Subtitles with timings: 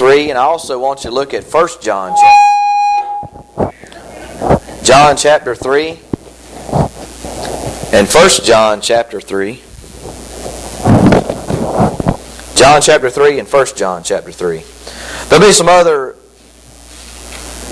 [0.00, 2.16] 3, and I also want you to look at 1 John.
[4.82, 5.90] John chapter 3
[7.92, 9.60] and 1 John chapter 3.
[12.56, 14.64] John chapter 3 and 1 John chapter 3.
[15.28, 16.16] There'll be some other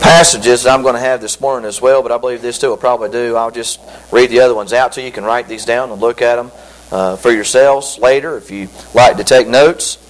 [0.02, 2.68] passages that I'm going to have this morning as well, but I believe this too
[2.68, 3.36] will probably do.
[3.36, 3.80] I'll just
[4.12, 5.06] read the other ones out to you.
[5.06, 6.52] You can write these down and look at them
[6.92, 10.04] uh, for yourselves later if you like to take notes.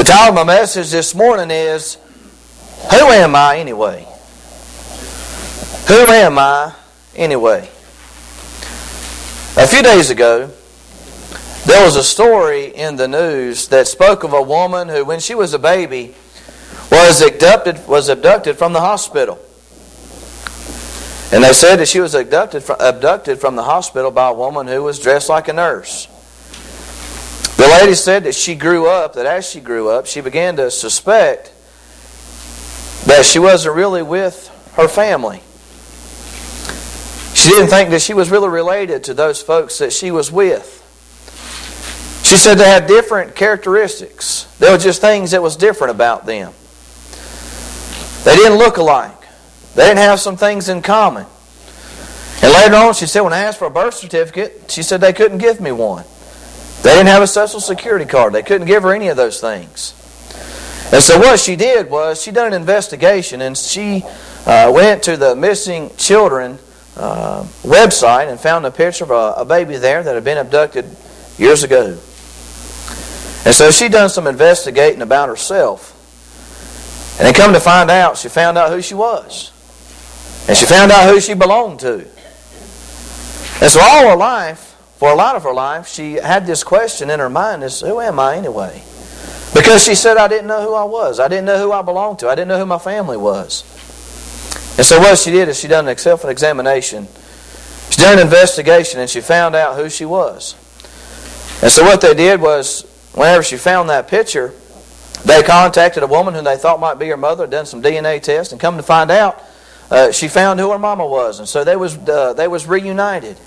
[0.00, 1.98] The title of my message this morning is
[2.90, 4.08] Who Am I Anyway?
[5.88, 6.74] Who am I
[7.14, 7.68] anyway?
[9.58, 10.50] A few days ago,
[11.66, 15.34] there was a story in the news that spoke of a woman who, when she
[15.34, 16.14] was a baby,
[16.90, 19.38] was abducted, was abducted from the hospital.
[21.30, 24.66] And they said that she was abducted from, abducted from the hospital by a woman
[24.66, 26.08] who was dressed like a nurse.
[27.60, 30.70] The lady said that she grew up, that as she grew up, she began to
[30.70, 31.52] suspect
[33.04, 35.42] that she wasn't really with her family.
[37.34, 40.78] She didn't think that she was really related to those folks that she was with.
[42.24, 44.44] She said they had different characteristics.
[44.58, 46.54] There were just things that was different about them.
[48.24, 49.20] They didn't look alike.
[49.74, 51.26] They didn't have some things in common.
[52.42, 55.12] And later on, she said, when I asked for a birth certificate, she said they
[55.12, 56.06] couldn't give me one.
[56.82, 58.32] They didn't have a social security card.
[58.32, 59.94] They couldn't give her any of those things.
[60.92, 64.02] And so what she did was she done an investigation and she
[64.46, 66.58] uh, went to the missing children
[66.96, 70.84] uh, website and found a picture of a, a baby there that had been abducted
[71.38, 71.98] years ago.
[73.44, 75.96] And so she done some investigating about herself.
[77.18, 79.52] And then come to find out, she found out who she was.
[80.48, 82.06] And she found out who she belonged to.
[83.60, 84.69] And so all her life,
[85.00, 88.02] for a lot of her life, she had this question in her mind is, who
[88.02, 88.82] am I anyway?
[89.54, 91.18] Because she said, I didn't know who I was.
[91.18, 92.28] I didn't know who I belonged to.
[92.28, 93.62] I didn't know who my family was.
[94.76, 97.08] And so what she did is she done an self-examination.
[97.88, 100.52] She done an investigation and she found out who she was.
[101.62, 102.82] And so what they did was,
[103.14, 104.52] whenever she found that picture,
[105.24, 108.52] they contacted a woman who they thought might be her mother, done some DNA tests,
[108.52, 109.42] and come to find out,
[109.90, 113.38] uh, she found who her mama was, and so they was uh, they was reunited.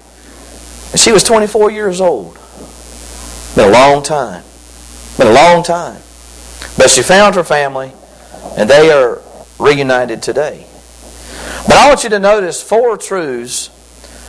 [0.93, 2.37] And she was 24 years old.
[3.55, 4.43] Been a long time.
[5.17, 5.99] Been a long time.
[6.77, 7.91] But she found her family,
[8.55, 9.19] and they are
[9.59, 10.67] reunited today.
[11.67, 13.69] But I want you to notice four truths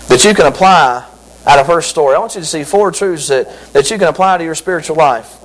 [0.08, 1.06] that you can apply
[1.46, 2.16] out of her story.
[2.16, 4.96] I want you to see four truths that, that you can apply to your spiritual
[4.96, 5.36] life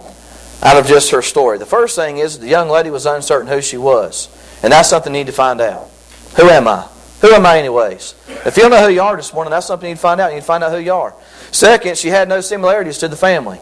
[0.64, 1.58] out of just her story.
[1.58, 4.30] The first thing is the young lady was uncertain who she was.
[4.64, 5.90] And that's something you need to find out.
[6.38, 6.88] Who am I?
[7.22, 8.16] Who am I anyways?
[8.46, 10.34] If you don't know who you are this morning, that's something you'd find out.
[10.34, 11.14] You'd find out who you are.
[11.52, 13.60] Second, she had no similarities to the family.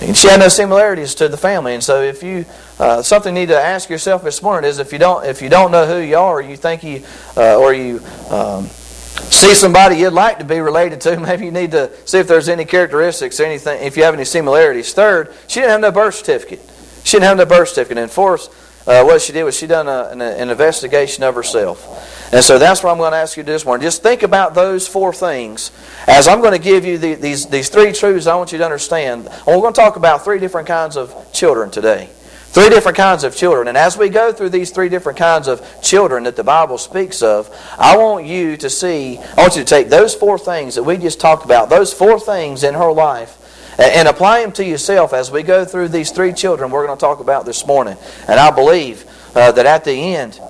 [0.00, 1.74] And she had no similarities to the family.
[1.74, 2.46] And so if you
[2.78, 5.50] uh, something you need to ask yourself this morning is if you don't if you
[5.50, 7.04] don't know who you are, you think you
[7.36, 11.72] uh, or you um, see somebody you'd like to be related to, maybe you need
[11.72, 14.94] to see if there's any characteristics or anything, if you have any similarities.
[14.94, 16.60] Third, she didn't have no birth certificate.
[17.04, 17.98] She didn't have no birth certificate.
[17.98, 18.48] And fourth,
[18.86, 22.19] uh, what she did was she done a, an, an, investigation of herself.
[22.32, 23.82] And so that's what I'm going to ask you this morning.
[23.82, 25.72] Just think about those four things.
[26.06, 28.64] As I'm going to give you the, these, these three truths I want you to
[28.64, 29.26] understand.
[29.26, 32.08] And we're going to talk about three different kinds of children today.
[32.50, 33.66] Three different kinds of children.
[33.66, 37.20] And as we go through these three different kinds of children that the Bible speaks
[37.20, 37.48] of,
[37.78, 40.98] I want you to see, I want you to take those four things that we
[40.98, 43.36] just talked about, those four things in her life,
[43.78, 47.00] and apply them to yourself as we go through these three children we're going to
[47.00, 47.96] talk about this morning.
[48.28, 49.04] And I believe
[49.34, 50.40] uh, that at the end,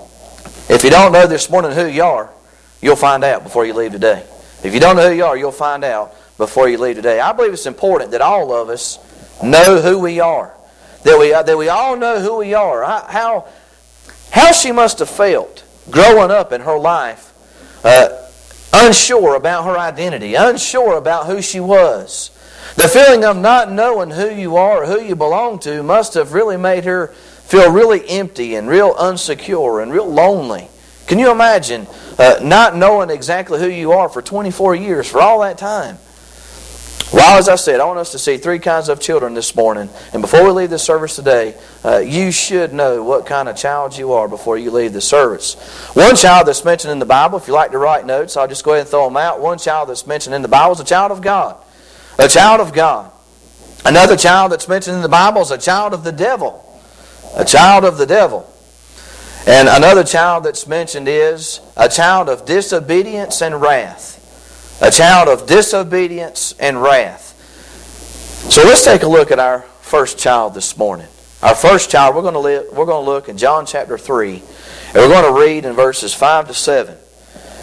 [0.70, 2.31] if you don't know this morning who you are,
[2.81, 4.25] you'll find out before you leave today.
[4.64, 7.20] If you don't know who you are, you'll find out before you leave today.
[7.20, 8.98] I believe it's important that all of us
[9.42, 10.54] know who we are
[11.04, 12.84] that we, that we all know who we are.
[12.84, 13.47] How,
[14.30, 17.32] how she must have felt growing up in her life,
[17.84, 18.09] uh,
[18.72, 22.30] unsure about her identity, unsure about who she was.
[22.76, 26.32] The feeling of not knowing who you are or who you belong to must have
[26.32, 27.12] really made her
[27.50, 30.69] feel really empty and real unsecure and real lonely.
[31.09, 35.41] Can you imagine uh, not knowing exactly who you are for 24 years, for all
[35.41, 35.98] that time?
[37.13, 39.89] Well, as I said, I want us to see three kinds of children this morning.
[40.13, 43.98] And before we leave this service today, uh, you should know what kind of child
[43.98, 45.54] you are before you leave the service.
[45.95, 48.63] One child that's mentioned in the Bible, if you like to write notes, I'll just
[48.63, 49.41] go ahead and throw them out.
[49.41, 51.60] One child that's mentioned in the Bible is a child of God.
[52.16, 53.10] A child of God.
[53.84, 56.65] Another child that's mentioned in the Bible is a child of the devil.
[57.36, 58.50] A child of the devil.
[59.47, 64.21] And another child that's mentioned is a child of disobedience and wrath
[64.80, 67.36] a child of disobedience and wrath.
[68.50, 71.06] So let's take a look at our first child this morning.
[71.42, 74.34] Our first child, we're going to, live, we're going to look in John chapter 3,
[74.34, 76.97] and we're going to read in verses 5 to 7.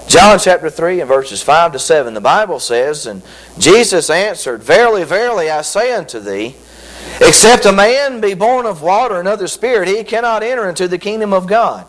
[0.07, 3.21] John chapter 3 and verses 5 to 7, the Bible says, And
[3.57, 6.55] Jesus answered, Verily, verily, I say unto thee,
[7.19, 10.87] Except a man be born of water and of the Spirit, he cannot enter into
[10.87, 11.87] the kingdom of God.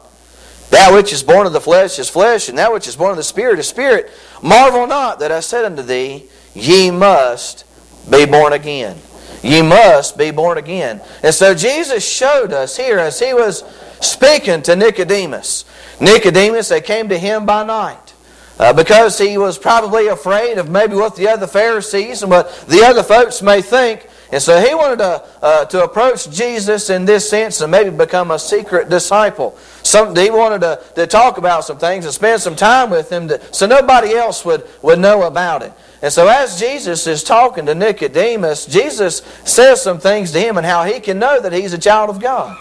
[0.71, 3.17] That which is born of the flesh is flesh, and that which is born of
[3.17, 4.11] the Spirit is spirit.
[4.43, 7.65] Marvel not that I said unto thee, Ye must
[8.11, 8.97] be born again.
[9.43, 11.01] Ye must be born again.
[11.23, 13.65] And so Jesus showed us here as he was
[14.01, 15.65] speaking to Nicodemus.
[16.01, 18.15] Nicodemus, they came to him by night.
[18.59, 22.83] Uh, because he was probably afraid of maybe what the other Pharisees and what the
[22.83, 24.09] other folks may think.
[24.31, 28.31] And so he wanted to, uh, to approach Jesus in this sense and maybe become
[28.31, 29.57] a secret disciple.
[29.83, 33.31] Some, he wanted to, to talk about some things and spend some time with him
[33.53, 35.73] so nobody else would, would know about it.
[36.03, 40.67] And so as Jesus is talking to Nicodemus, Jesus says some things to him and
[40.67, 42.57] how he can know that he's a child of God.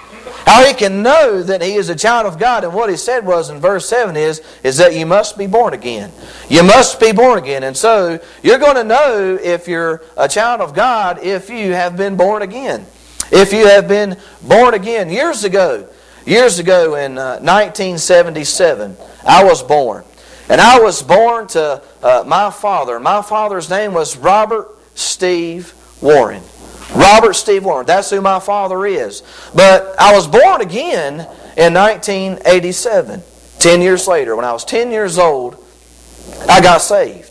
[0.45, 2.63] How he can know that he is a child of God.
[2.63, 5.73] And what he said was in verse 7 is, is that you must be born
[5.73, 6.11] again.
[6.49, 7.63] You must be born again.
[7.63, 11.97] And so you're going to know if you're a child of God if you have
[11.97, 12.85] been born again.
[13.31, 15.09] If you have been born again.
[15.09, 15.87] Years ago,
[16.25, 18.95] years ago in uh, 1977,
[19.25, 20.03] I was born.
[20.49, 22.99] And I was born to uh, my father.
[22.99, 26.41] My father's name was Robert Steve Warren.
[26.97, 27.85] Robert Steve Warren.
[27.85, 29.21] That's who my father is.
[29.53, 31.19] But I was born again
[31.55, 33.21] in 1987.
[33.59, 35.63] Ten years later, when I was 10 years old,
[36.47, 37.26] I got saved.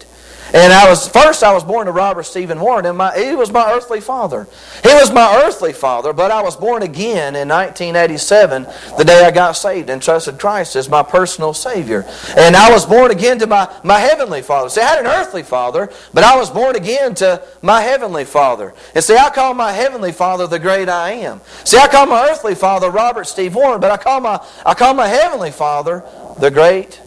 [0.55, 3.51] And I was first I was born to Robert Stephen Warren, and my, he was
[3.51, 4.47] my earthly father.
[4.83, 8.67] He was my earthly father, but I was born again in 1987,
[8.97, 12.05] the day I got saved and trusted Christ as my personal Savior.
[12.37, 14.69] And I was born again to my, my heavenly father.
[14.69, 18.75] See, I had an earthly father, but I was born again to my heavenly father.
[18.95, 21.41] And see, I call my heavenly father the great I am.
[21.65, 24.95] See, I call my earthly father Robert Steve Warren, but I call my I call
[24.95, 26.05] my heavenly father
[26.39, 27.01] the great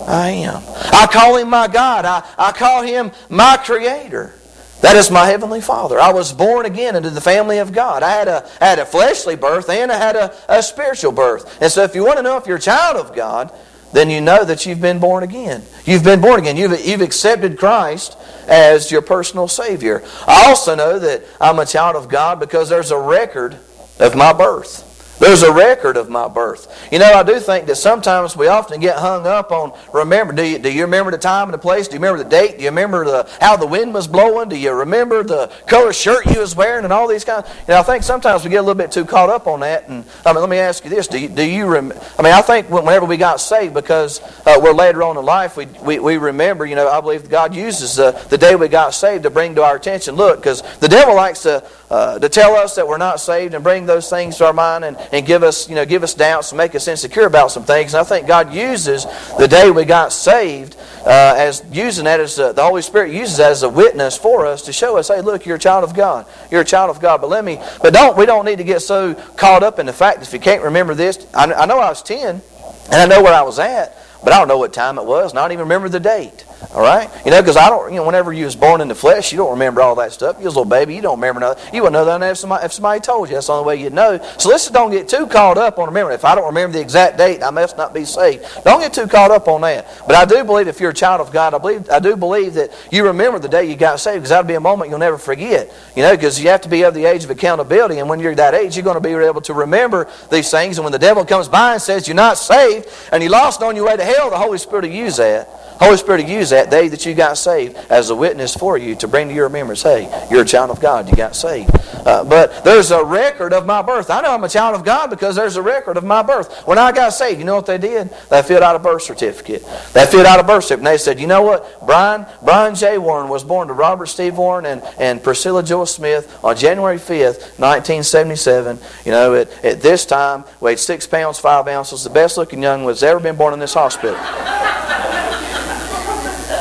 [0.00, 0.62] I am.
[0.92, 2.04] I call him my God.
[2.04, 4.34] I, I call him my creator.
[4.82, 5.98] That is my heavenly Father.
[5.98, 8.02] I was born again into the family of God.
[8.02, 11.60] I had a, had a fleshly birth and I had a, a spiritual birth.
[11.62, 13.52] And so if you want to know if you're a child of God,
[13.92, 15.62] then you know that you've been born again.
[15.86, 16.56] You've been born again.
[16.56, 20.02] You've, you've accepted Christ as your personal Savior.
[20.26, 23.56] I also know that I'm a child of God because there's a record
[23.98, 24.85] of my birth.
[25.18, 26.88] There's a record of my birth.
[26.92, 30.34] You know, I do think that sometimes we often get hung up on remember.
[30.34, 31.88] Do you, do you remember the time and the place?
[31.88, 32.58] Do you remember the date?
[32.58, 34.50] Do you remember the, how the wind was blowing?
[34.50, 37.48] Do you remember the color shirt you was wearing and all these kinds?
[37.48, 39.88] You know, I think sometimes we get a little bit too caught up on that.
[39.88, 42.34] And I mean, let me ask you this: Do you, do you rem- I mean,
[42.34, 45.98] I think whenever we got saved, because uh, we're later on in life, we, we,
[45.98, 46.66] we remember.
[46.66, 49.62] You know, I believe God uses uh, the day we got saved to bring to
[49.62, 50.14] our attention.
[50.14, 53.62] Look, because the devil likes to uh, to tell us that we're not saved and
[53.62, 56.52] bring those things to our mind and, and give us, you know, give us doubts
[56.52, 57.94] and make us insecure about some things.
[57.94, 59.06] And I think God uses
[59.38, 63.36] the day we got saved uh, as using that as a, the Holy Spirit uses
[63.36, 65.94] that as a witness for us to show us, hey, look, you're a child of
[65.94, 66.26] God.
[66.50, 67.20] You're a child of God.
[67.20, 69.92] But let me, but don't we don't need to get so caught up in the
[69.92, 72.42] fact that if you can't remember this, I, I know I was ten
[72.90, 73.96] and I know where I was at,
[74.26, 76.44] but I don't know what time it was, i don't even remember the date.
[76.74, 77.08] All right?
[77.24, 79.38] You know, because I don't, you know, whenever you was born in the flesh, you
[79.38, 80.36] don't remember all that stuff.
[80.38, 81.74] You was a little baby, you don't remember nothing.
[81.74, 83.34] You wouldn't know that if somebody, if somebody told you.
[83.34, 84.18] That's the only way you'd know.
[84.38, 86.14] So let's don't get too caught up on remembering.
[86.14, 88.44] If I don't remember the exact date, I must not be saved.
[88.64, 89.86] Don't get too caught up on that.
[90.06, 92.54] But I do believe if you're a child of God, I believe I do believe
[92.54, 95.18] that you remember the day you got saved because that'll be a moment you'll never
[95.18, 95.72] forget.
[95.94, 97.98] You know, because you have to be of the age of accountability.
[97.98, 100.78] And when you're that age, you're going to be able to remember these things.
[100.78, 103.76] And when the devil comes by and says you're not saved and you lost on
[103.76, 105.48] your way to hell, the Holy Spirit will use that.
[105.78, 109.08] Holy Spirit use that day that you got saved as a witness for you to
[109.08, 111.70] bring to your remembrance, hey, you're a child of God, you got saved.
[112.06, 114.10] Uh, but there's a record of my birth.
[114.10, 116.66] I know I'm a child of God because there's a record of my birth.
[116.66, 118.10] When I got saved, you know what they did?
[118.30, 119.64] They filled out a birth certificate.
[119.92, 120.86] They filled out a birth certificate.
[120.86, 121.84] And they said, you know what?
[121.84, 122.98] Brian, Brian J.
[122.98, 127.58] Warren was born to Robert Steve Warren and, and Priscilla Joyce Smith on January 5th,
[127.58, 128.78] 1977.
[129.04, 132.84] You know, at, at this time, weighed six pounds, five ounces, the best looking young
[132.84, 134.16] was ever been born in this hospital.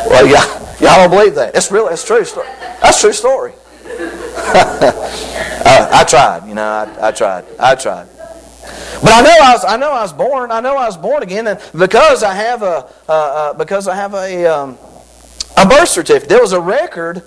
[0.06, 1.56] Well, y'all, y'all don't believe that.
[1.56, 1.88] It's real.
[1.88, 2.24] It's true.
[2.82, 3.54] That's true story.
[3.86, 6.48] uh, I tried.
[6.48, 7.46] You know, I, I tried.
[7.60, 8.08] I tried.
[9.02, 9.66] But I know I was.
[9.66, 10.52] I know I was born.
[10.52, 13.96] I know I was born again, and because I have a uh, uh, because I
[13.96, 14.78] have a um,
[15.58, 16.30] a birth certificate.
[16.30, 17.24] There was a record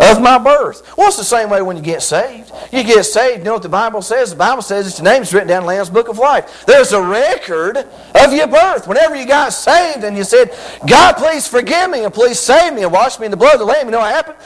[0.00, 0.96] of my birth.
[0.96, 2.50] Well, it's the same way when you get saved.
[2.72, 4.30] You get saved, you know what the Bible says?
[4.30, 6.64] The Bible says that your name is written down in the Lamb's Book of Life.
[6.66, 8.88] There's a record of your birth.
[8.88, 10.56] Whenever you got saved and you said,
[10.88, 13.60] God, please forgive me and please save me and wash me in the blood of
[13.60, 14.38] the Lamb, you know what happened?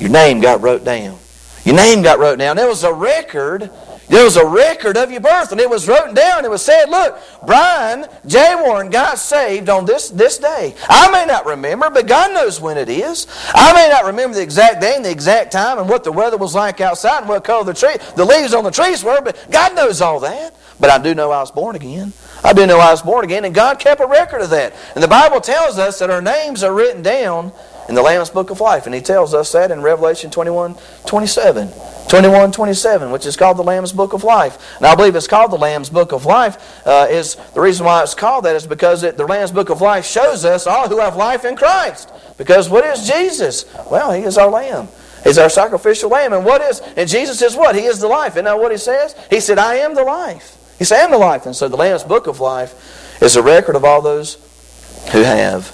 [0.00, 1.18] Your name got wrote down.
[1.64, 2.56] Your name got wrote down.
[2.56, 3.70] There was a record
[4.08, 6.44] There was a record of your birth, and it was written down.
[6.44, 8.54] It was said, look, Brian J.
[8.54, 10.74] Warren got saved on this, this day.
[10.88, 13.26] I may not remember, but God knows when it is.
[13.54, 16.36] I may not remember the exact day and the exact time and what the weather
[16.36, 19.50] was like outside and what color the tree, the leaves on the trees were, but
[19.50, 20.54] God knows all that.
[20.78, 22.12] But I do know I was born again.
[22.42, 24.74] I do know I was born again, and God kept a record of that.
[24.94, 27.52] And the Bible tells us that our names are written down
[27.88, 28.86] in the Lamb's Book of Life.
[28.86, 30.76] And He tells us that in Revelation 21
[31.06, 31.70] 27.
[32.08, 34.76] 21 27, which is called the Lamb's Book of Life.
[34.76, 36.86] And I believe it's called the Lamb's Book of Life.
[36.86, 39.80] Uh, is The reason why it's called that is because it, the Lamb's Book of
[39.80, 42.12] Life shows us all who have life in Christ.
[42.36, 43.64] Because what is Jesus?
[43.90, 44.88] Well, He is our Lamb.
[45.24, 46.34] He's our sacrificial lamb.
[46.34, 47.74] And what is, and Jesus is what?
[47.74, 48.34] He is the life.
[48.34, 49.16] Isn't that what He says?
[49.30, 50.76] He said, I am the life.
[50.78, 51.46] He said, I am the life.
[51.46, 54.34] And so the Lamb's Book of Life is a record of all those
[55.12, 55.72] who have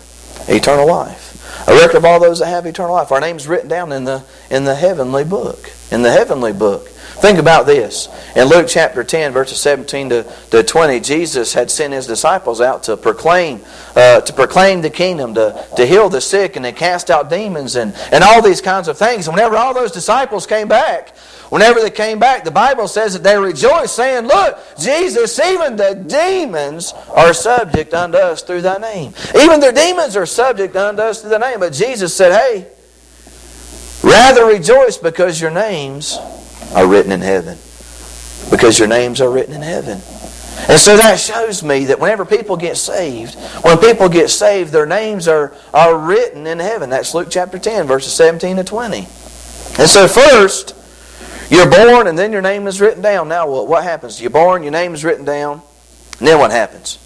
[0.48, 1.29] eternal life.
[1.66, 3.12] A record of all those that have eternal life.
[3.12, 5.70] Our name's written down in the, in the heavenly book.
[5.90, 6.88] In the heavenly book.
[7.20, 8.08] Think about this.
[8.34, 10.22] In Luke chapter 10, verses 17 to,
[10.52, 13.60] to 20, Jesus had sent his disciples out to proclaim,
[13.94, 17.76] uh, to proclaim the kingdom, to, to heal the sick, and to cast out demons,
[17.76, 19.28] and, and all these kinds of things.
[19.28, 21.14] And whenever all those disciples came back,
[21.50, 25.94] Whenever they came back, the Bible says that they rejoiced, saying, Look, Jesus, even the
[26.06, 29.12] demons are subject unto us through thy name.
[29.34, 31.58] Even the demons are subject unto us through thy name.
[31.58, 32.68] But Jesus said, Hey,
[34.08, 36.20] rather rejoice because your names
[36.74, 37.58] are written in heaven.
[38.50, 40.00] Because your names are written in heaven.
[40.68, 43.34] And so that shows me that whenever people get saved,
[43.64, 46.90] when people get saved, their names are, are written in heaven.
[46.90, 48.98] That's Luke chapter 10, verses 17 to 20.
[48.98, 50.74] And so, first,
[51.50, 53.28] you're born and then your name is written down.
[53.28, 53.68] Now what?
[53.68, 54.20] What happens?
[54.20, 55.62] You're born, your name is written down.
[56.18, 56.98] And then what happens?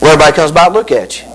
[0.00, 1.28] Well, everybody comes by to look at you.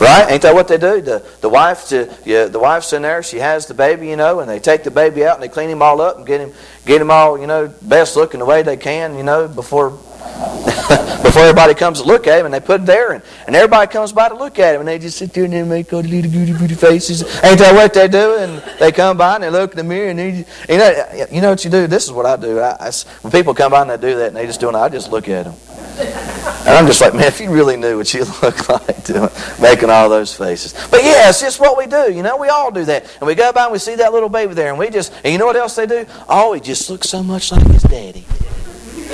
[0.00, 0.30] Right?
[0.30, 1.00] Ain't that what they do?
[1.00, 4.40] The, the, wife to, yeah, the wife's in there, she has the baby, you know,
[4.40, 6.52] and they take the baby out and they clean him all up and get him,
[6.86, 9.90] get him all, you know, best looking the way they can, you know, before
[11.22, 13.90] before everybody comes to look at him, and they put it there, and, and everybody
[13.90, 16.02] comes by to look at him, and they just sit there and they make all
[16.02, 17.22] the little goody goody faces.
[17.44, 18.36] Ain't that what they do?
[18.36, 21.40] And they come by and they look in the mirror, and they, you know, you
[21.40, 21.86] know what you do.
[21.86, 22.60] This is what I do.
[22.60, 24.74] I, I, when people come by and they do that, and they just do it,
[24.74, 25.54] I just look at them.
[25.98, 29.28] And I'm just like, man, if you really knew what you look like doing,
[29.60, 30.74] making all those faces.
[30.90, 32.12] But yeah, it's just what we do.
[32.12, 33.04] You know, we all do that.
[33.20, 35.32] And we go by and we see that little baby there, and we just, and
[35.32, 36.06] you know what else they do?
[36.28, 38.24] Oh, he just looks so much like his daddy.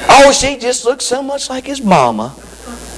[0.09, 2.35] Oh, she just looks so much like his mama.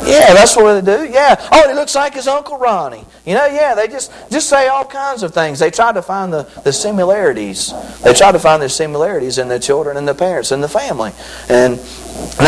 [0.04, 1.12] Yeah, that's what they do.
[1.12, 1.36] Yeah.
[1.52, 3.04] Oh, he looks like his Uncle Ronnie.
[3.26, 5.58] You know, yeah, they just, just say all kinds of things.
[5.58, 7.72] They try to find the, the similarities.
[8.02, 11.12] They try to find the similarities in the children and the parents and the family.
[11.48, 11.78] And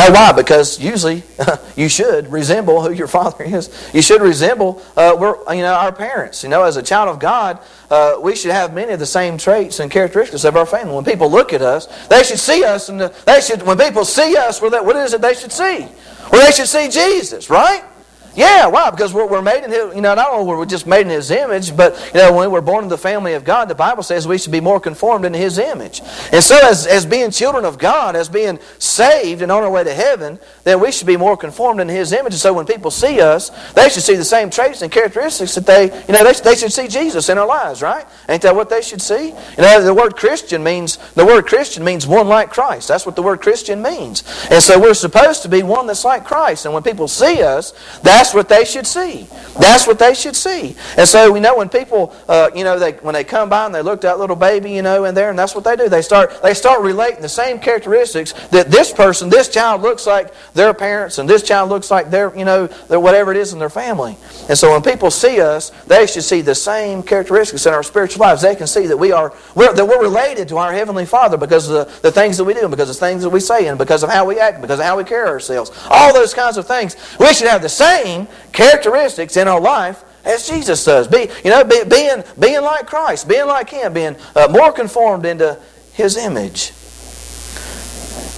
[0.08, 0.32] know why?
[0.32, 1.22] Because usually
[1.76, 3.70] you should resemble who your father is.
[3.92, 6.42] You should resemble uh, we're, you know, our parents.
[6.42, 9.38] You know, as a child of God, uh, we should have many of the same
[9.38, 10.94] traits and characteristics of our family.
[10.94, 13.62] When people look at us, they should see us, and the, they should.
[13.62, 15.86] When people see us, what is it they should see?
[16.32, 17.84] Well, they should see Jesus, right?
[18.34, 18.90] Yeah, why?
[18.90, 21.10] Because we're, we're made in His, you know, not only were we're just made in
[21.10, 24.02] His image, but, you know, when we're born in the family of God, the Bible
[24.02, 26.00] says we should be more conformed into His image.
[26.32, 29.84] And so, as, as being children of God, as being saved and on our way
[29.84, 32.32] to heaven, then we should be more conformed into His image.
[32.32, 35.66] And so, when people see us, they should see the same traits and characteristics that
[35.66, 38.06] they, you know, they, they should see Jesus in our lives, right?
[38.30, 39.28] Ain't that what they should see?
[39.28, 42.88] You know, the word Christian means, the word Christian means one like Christ.
[42.88, 44.24] That's what the word Christian means.
[44.50, 46.64] And so, we're supposed to be one that's like Christ.
[46.64, 47.72] And when people see us,
[48.02, 49.26] that that's what they should see.
[49.58, 50.76] That's what they should see.
[50.96, 53.74] And so we know when people, uh, you know, they when they come by and
[53.74, 55.88] they look at that little baby, you know, in there, and that's what they do.
[55.88, 60.32] They start they start relating the same characteristics that this person, this child looks like
[60.54, 63.58] their parents, and this child looks like their, you know, their whatever it is in
[63.58, 64.16] their family.
[64.48, 68.20] And so when people see us, they should see the same characteristics in our spiritual
[68.20, 68.42] lives.
[68.42, 71.68] They can see that we are we're, that we're related to our heavenly Father because
[71.68, 73.66] of the, the things that we do, and because of the things that we say,
[73.66, 75.72] and because of how we act, because of how we carry ourselves.
[75.90, 76.94] All those kinds of things.
[77.18, 81.08] We should have the same same characteristics in our life as Jesus does.
[81.08, 85.26] Be, you know, be, being, being like Christ, being like Him, being uh, more conformed
[85.26, 85.58] into
[85.92, 86.70] His image.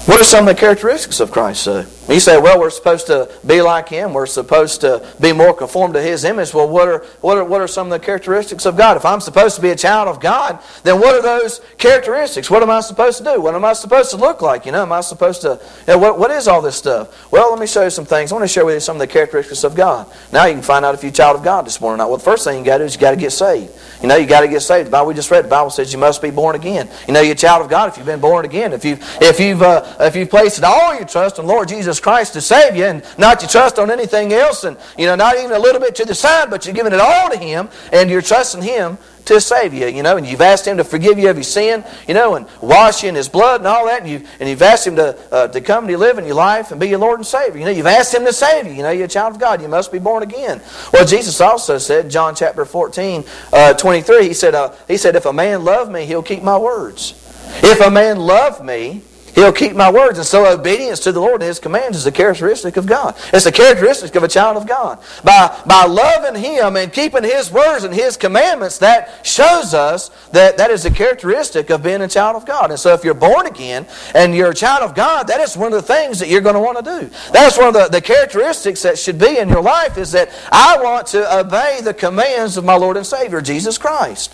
[0.07, 1.67] What are some of the characteristics of Christ?
[1.67, 4.13] Uh, you say, well, we're supposed to be like Him.
[4.13, 6.53] We're supposed to be more conformed to His image.
[6.53, 8.97] Well, what are, what are, what are some of the characteristics of God?
[8.97, 12.51] If I'm supposed to be a child of God, then what are those characteristics?
[12.51, 13.41] What am I supposed to do?
[13.41, 14.67] What am I supposed to look like?
[14.67, 17.33] You know, am I supposed to, you know, what, what is all this stuff?
[17.33, 18.33] Well, let me show you some things.
[18.33, 20.07] I want to share with you some of the characteristics of God.
[20.33, 22.09] Now you can find out if you're a child of God this morning or not.
[22.09, 23.73] Well, the first thing you got to do is you got to get saved.
[24.03, 24.89] You know, you got to get saved.
[24.89, 26.91] The Bible we just read, the Bible says you must be born again.
[27.07, 28.73] You know, you're a child of God if you've been born again.
[28.75, 31.94] If you've, if you've uh, if you place it all your trust on Lord Jesus
[32.01, 35.37] Christ to save you, and not your trust on anything else, and you know, not
[35.37, 38.11] even a little bit to the side, but you're giving it all to Him, and
[38.11, 41.31] you're trusting Him to save you, you know, and you've asked Him to forgive you
[41.31, 44.11] of your sin, you know, and wash you in His blood and all that, and
[44.11, 46.81] you've, and you've asked Him to, uh, to come to live in your life and
[46.81, 47.59] be your Lord and Savior.
[47.59, 48.73] You know, you've asked Him to save you.
[48.73, 49.63] You know, you're a child of God.
[49.63, 50.61] You must be born again.
[50.93, 55.27] Well, Jesus also said, John chapter 14, uh, 23, He said, uh, He said, if
[55.27, 57.21] a man love me, he'll keep my words.
[57.63, 59.03] If a man love me,
[59.35, 60.19] He'll keep my words.
[60.19, 63.17] And so obedience to the Lord and His commands is a characteristic of God.
[63.33, 65.01] It's a characteristic of a child of God.
[65.25, 70.57] By, by loving Him and keeping His words and His commandments, that shows us that
[70.59, 72.71] that is a characteristic of being a child of God.
[72.71, 75.73] And so if you're born again and you're a child of God, that is one
[75.73, 77.11] of the things that you're going to want to do.
[77.33, 80.79] That's one of the, the characteristics that should be in your life is that I
[80.81, 84.33] want to obey the commands of my Lord and Savior, Jesus Christ.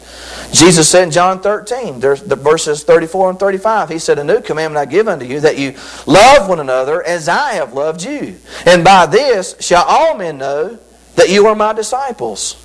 [0.52, 4.40] Jesus said in John 13, there's the verses 34 and 35, He said, A new
[4.40, 5.74] commandment I give unto you, that you
[6.06, 8.36] love one another as I have loved you.
[8.66, 10.78] And by this shall all men know
[11.16, 12.56] that you are my disciples,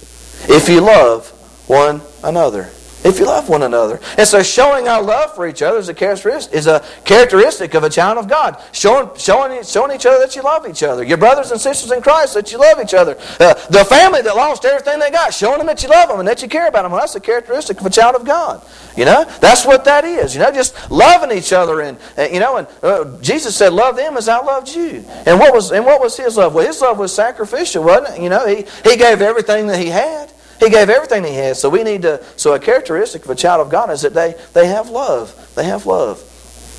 [0.50, 1.30] if you love
[1.68, 2.70] one another
[3.06, 4.00] if you love one another.
[4.18, 7.84] And so showing our love for each other is a characteristic, is a characteristic of
[7.84, 8.62] a child of God.
[8.72, 11.04] Showing, showing, showing each other that you love each other.
[11.04, 13.16] Your brothers and sisters in Christ that you love each other.
[13.40, 16.28] Uh, the family that lost everything they got, showing them that you love them and
[16.28, 16.92] that you care about them.
[16.92, 18.66] Well, that's a characteristic of a child of God.
[18.98, 20.34] You know, that's what that is.
[20.34, 23.98] You know, just loving each other and, and you know, and uh, Jesus said, "Love
[23.98, 26.56] them as I loved you." And what was and what was His love?
[26.56, 28.24] Well, His love was sacrificial, wasn't it?
[28.24, 30.32] You know, He He gave everything that He had.
[30.60, 31.58] He gave everything he had.
[31.58, 34.36] So we need to so a characteristic of a child of God is that they,
[34.54, 35.54] they have love.
[35.56, 36.22] They have love.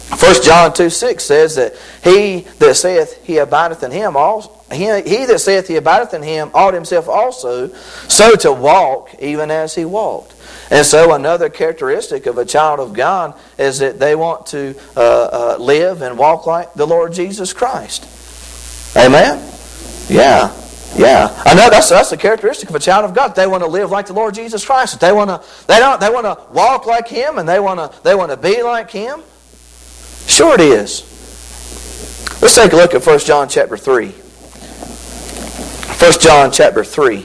[0.08, 4.84] 1 John 2 6 says that he that saith he abideth in him also he,
[5.02, 7.72] he that saith he abideth in him ought himself also
[8.08, 10.34] so to walk even as he walked.
[10.70, 15.00] And so another characteristic of a child of God is that they want to uh,
[15.00, 18.04] uh, live and walk like the Lord Jesus Christ.
[18.96, 19.38] Amen?
[20.08, 20.52] Yeah.
[20.98, 23.34] Yeah, I know that's that's a characteristic of a child of God.
[23.34, 24.98] They want to live like the Lord Jesus Christ.
[24.98, 28.02] They want to they don't they want to walk like Him and they want to
[28.02, 29.22] they want to be like Him.
[30.26, 31.02] Sure, it is.
[32.40, 34.08] Let's take a look at 1 John chapter three.
[35.98, 37.22] 1 John chapter three.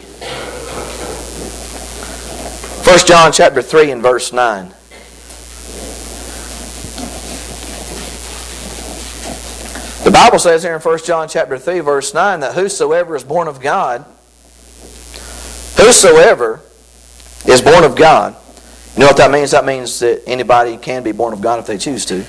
[2.84, 4.74] 1 John chapter three and verse nine.
[10.21, 13.60] Bible says here in 1 John chapter 3 verse 9 that whosoever is born of
[13.60, 14.05] God
[15.77, 16.62] whosoever
[17.47, 18.36] is born of God
[18.95, 19.51] you know what that means?
[19.51, 22.23] That means that anybody can be born of God if they choose to.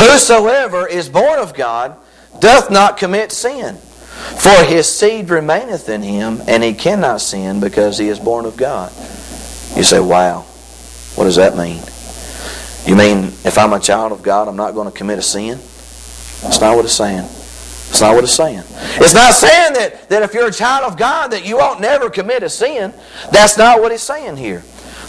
[0.00, 1.96] Whosoever is born of God
[2.40, 3.76] doth not commit sin.
[3.76, 8.56] For his seed remaineth in him, and he cannot sin because he is born of
[8.56, 8.90] God.
[9.76, 10.40] You say, wow,
[11.14, 11.82] what does that mean?
[12.84, 15.58] You mean if I'm a child of God, I'm not going to commit a sin?
[16.42, 17.28] That's not what it's saying.
[17.90, 18.62] It's not what it's saying.
[19.00, 22.10] It's not saying that, that if you're a child of God that you won't never
[22.10, 22.92] commit a sin.
[23.32, 24.62] That's not what it's saying here.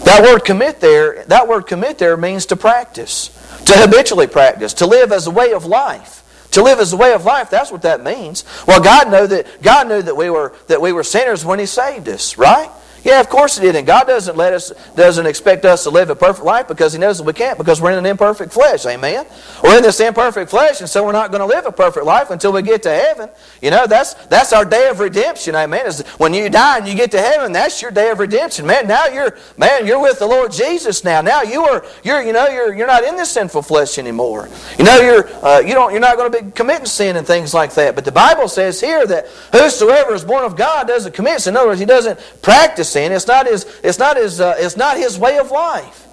[0.04, 3.28] That word commit there, that word commit there means to practice,
[3.66, 6.16] to habitually practice, to live as a way of life.
[6.52, 8.44] To live as a way of life, that's what that means.
[8.66, 11.66] Well, God knew that God knew that we were that we were sinners when He
[11.66, 12.68] saved us, right?
[13.04, 13.76] Yeah, of course He did.
[13.76, 16.98] And God doesn't let us, doesn't expect us to live a perfect life because He
[16.98, 18.84] knows that we can't because we're in an imperfect flesh.
[18.86, 19.26] Amen.
[19.62, 22.30] We're in this imperfect flesh, and so we're not going to live a perfect life
[22.30, 23.30] until we get to heaven.
[23.62, 25.54] You know, that's that's our day of redemption.
[25.54, 25.86] Amen.
[25.86, 28.66] Is when you die and you get to heaven, that's your day of redemption.
[28.66, 31.20] Man, now you're man, you're with the Lord Jesus now.
[31.20, 34.48] Now you are you're you know you're you're not in this sinful flesh anymore.
[34.78, 37.54] You know you're uh, you don't you're not going to be committing sin and things
[37.54, 37.94] like that.
[37.94, 41.54] But the Bible says here that whosoever is born of God doesn't commit sin.
[41.54, 43.12] In other words, he doesn't practice sin.
[43.12, 46.08] It's not his, it's not his, uh, it's not his way of life.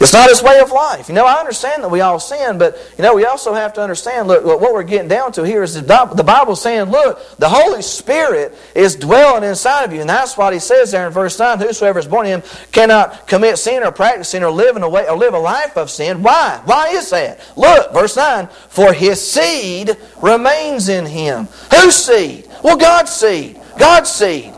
[0.00, 1.08] It's not his way of life.
[1.08, 3.82] You know, I understand that we all sin, but, you know, we also have to
[3.82, 7.82] understand, look, what we're getting down to here is the, Bible saying, look, the Holy
[7.82, 10.00] Spirit is dwelling inside of you.
[10.00, 13.26] And that's what he says there in verse 9, whosoever is born in him cannot
[13.26, 15.90] commit sin or practice sin or live in a way or live a life of
[15.90, 16.22] sin.
[16.22, 16.62] Why?
[16.64, 17.40] Why is that?
[17.56, 21.46] Look, verse 9, for his seed remains in him.
[21.74, 22.48] Whose seed?
[22.64, 23.60] Well, God's seed.
[23.78, 24.54] God's seed.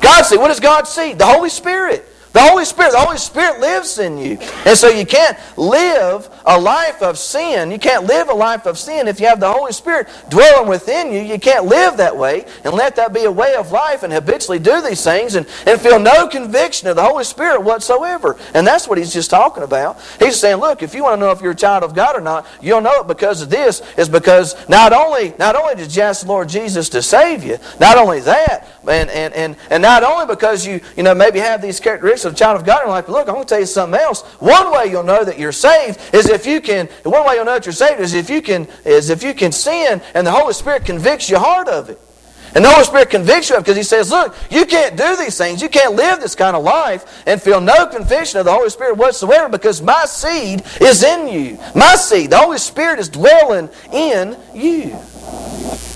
[0.00, 1.12] God's What does God see?
[1.12, 2.08] The Holy Spirit.
[2.36, 4.36] The Holy Spirit, the Holy Spirit lives in you.
[4.66, 7.70] And so you can't live a life of sin.
[7.70, 11.10] You can't live a life of sin if you have the Holy Spirit dwelling within
[11.10, 11.20] you.
[11.20, 14.58] You can't live that way and let that be a way of life and habitually
[14.58, 18.36] do these things and, and feel no conviction of the Holy Spirit whatsoever.
[18.52, 19.98] And that's what he's just talking about.
[20.18, 22.20] He's saying, look, if you want to know if you're a child of God or
[22.20, 26.02] not, you'll know it because of this, is because not only not only did you
[26.02, 30.04] ask the Lord Jesus to save you, not only that, and, and, and, and not
[30.04, 32.90] only because you, you know, maybe have these characteristics of a child of God in
[32.90, 33.06] life.
[33.06, 34.22] But look, I'm going to tell you something else.
[34.40, 36.86] One way you'll know that you're saved is if you can.
[37.04, 38.68] One way you'll know that you're saved is if you can.
[38.84, 42.00] Is if you can sin, and the Holy Spirit convicts your heart of it.
[42.56, 45.36] And the Holy Spirit convicts you of because He says, Look, you can't do these
[45.36, 45.60] things.
[45.60, 48.96] You can't live this kind of life and feel no conviction of the Holy Spirit
[48.96, 51.58] whatsoever because my seed is in you.
[51.74, 54.96] My seed, the Holy Spirit is dwelling in you.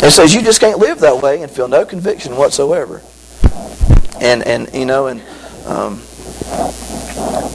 [0.02, 3.00] And says you just can't live that way and feel no conviction whatsoever.
[4.20, 5.22] And and you know and
[5.66, 6.02] um,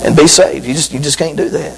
[0.06, 0.66] and be saved.
[0.66, 1.74] You just you just can't do that.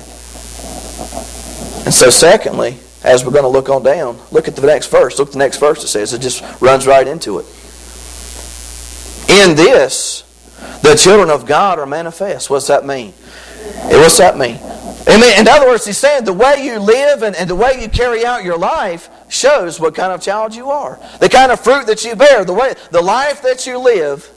[1.86, 5.18] And so secondly, as we're going to look on down, look at the next verse.
[5.20, 6.14] Look at the next verse it says.
[6.14, 7.46] It just runs right into it.
[9.30, 10.24] In this,
[10.82, 12.50] the children of God are manifest.
[12.50, 13.14] What's that mean?
[13.90, 14.60] Eh, what's that mean?
[15.10, 18.26] In other words, he's saying the way you live and, and the way you carry
[18.26, 21.00] out your life shows what kind of child you are.
[21.22, 24.30] The kind of fruit that you bear, the way the life that you live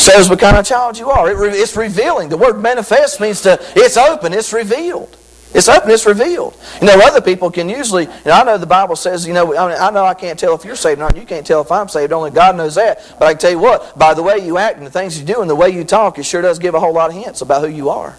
[0.00, 1.30] shows what kind of child you are.
[1.30, 2.28] It, it's revealing.
[2.28, 5.16] The word manifest means to it's open, it's revealed.
[5.52, 6.56] It's open, it's revealed.
[6.80, 9.56] You know, other people can usually, you know, I know the Bible says, you know,
[9.56, 11.16] I, mean, I know I can't tell if you're saved or not.
[11.16, 12.12] You can't tell if I'm saved.
[12.12, 13.16] Only God knows that.
[13.18, 15.26] But I can tell you what, by the way you act and the things you
[15.26, 17.40] do and the way you talk, it sure does give a whole lot of hints
[17.40, 18.16] about who you are.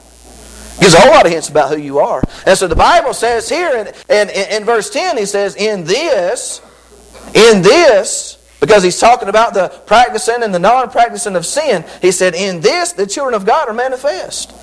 [0.76, 2.22] It gives a whole lot of hints about who you are.
[2.46, 6.62] And so the Bible says here in, in, in verse 10, he says, in this,
[7.34, 12.36] in this, because he's talking about the practicing and the non-practicing of sin, he said,
[12.36, 14.54] in this the children of God are manifest.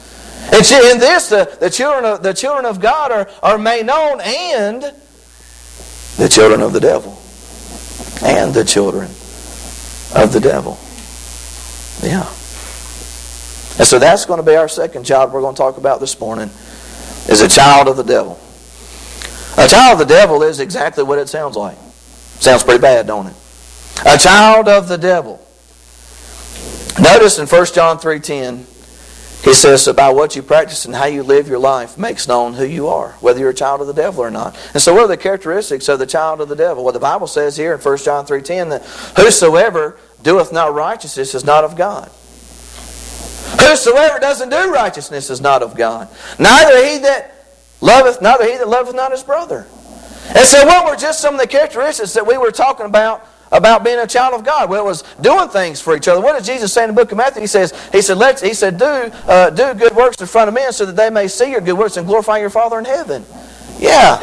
[0.51, 4.21] And in this, the, the, children of, the children of God are, are made known,
[4.23, 4.83] and
[6.17, 7.21] the children of the devil.
[8.25, 9.09] And the children
[10.15, 10.79] of the devil.
[12.03, 12.27] Yeah.
[13.79, 16.19] And so that's going to be our second child we're going to talk about this
[16.19, 16.51] morning,
[17.29, 18.39] is a child of the devil.
[19.59, 21.77] A child of the devil is exactly what it sounds like.
[22.39, 23.35] Sounds pretty bad, don't it?
[24.07, 25.45] A child of the devil.
[27.01, 28.65] Notice in 1 John 3.10,
[29.45, 32.65] he says, about what you practice and how you live your life makes known who
[32.65, 34.59] you are, whether you're a child of the devil or not.
[34.73, 36.83] And so what are the characteristics of the child of the devil?
[36.83, 38.85] Well, the Bible says here in 1 John 3.10 that
[39.17, 42.11] whosoever doeth not righteousness is not of God.
[43.63, 46.09] Whosoever doesn't do righteousness is not of God.
[46.39, 47.35] Neither he that
[47.81, 49.67] loveth, neither he that loveth not his brother.
[50.35, 53.85] And so what were just some of the characteristics that we were talking about about
[53.85, 54.71] being a child of God.
[54.71, 56.21] Well, it was doing things for each other.
[56.21, 57.41] What does Jesus say in the book of Matthew?
[57.41, 60.55] He says, He said, Let's, He said, do, uh, do good works in front of
[60.55, 63.25] men so that they may see your good works and glorify your Father in heaven.
[63.79, 64.19] Yeah.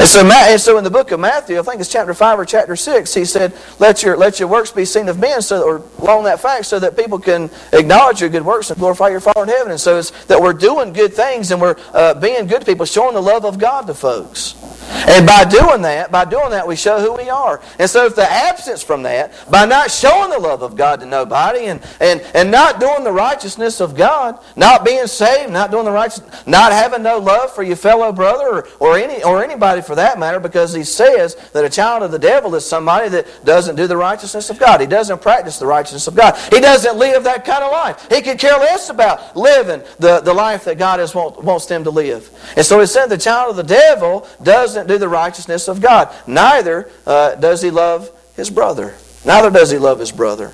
[0.00, 2.74] And so, so in the book of Matthew, I think it's chapter 5 or chapter
[2.74, 6.24] 6, he said, let your, let your works be seen of men, so, or along
[6.24, 9.50] that fact, so that people can acknowledge your good works and glorify your Father in
[9.50, 9.72] heaven.
[9.72, 12.86] And so it's that we're doing good things and we're uh, being good to people,
[12.86, 14.54] showing the love of God to folks.
[14.90, 17.60] And by doing that, by doing that, we show who we are.
[17.78, 21.06] And so if the absence from that, by not showing the love of God to
[21.06, 25.84] nobody and, and, and not doing the righteousness of God, not being saved, not doing
[25.84, 29.80] the righteous, not having no love for your fellow brother or, or any or anybody
[29.90, 33.26] for that matter, because he says that a child of the devil is somebody that
[33.44, 34.80] doesn't do the righteousness of God.
[34.80, 36.38] He doesn't practice the righteousness of God.
[36.52, 38.06] He doesn't live that kind of life.
[38.08, 41.90] He could care less about living the, the life that God is, wants them to
[41.90, 42.30] live.
[42.56, 46.14] And so he said the child of the devil doesn't do the righteousness of God.
[46.24, 48.94] Neither uh, does he love his brother.
[49.24, 50.52] Neither does he love his brother.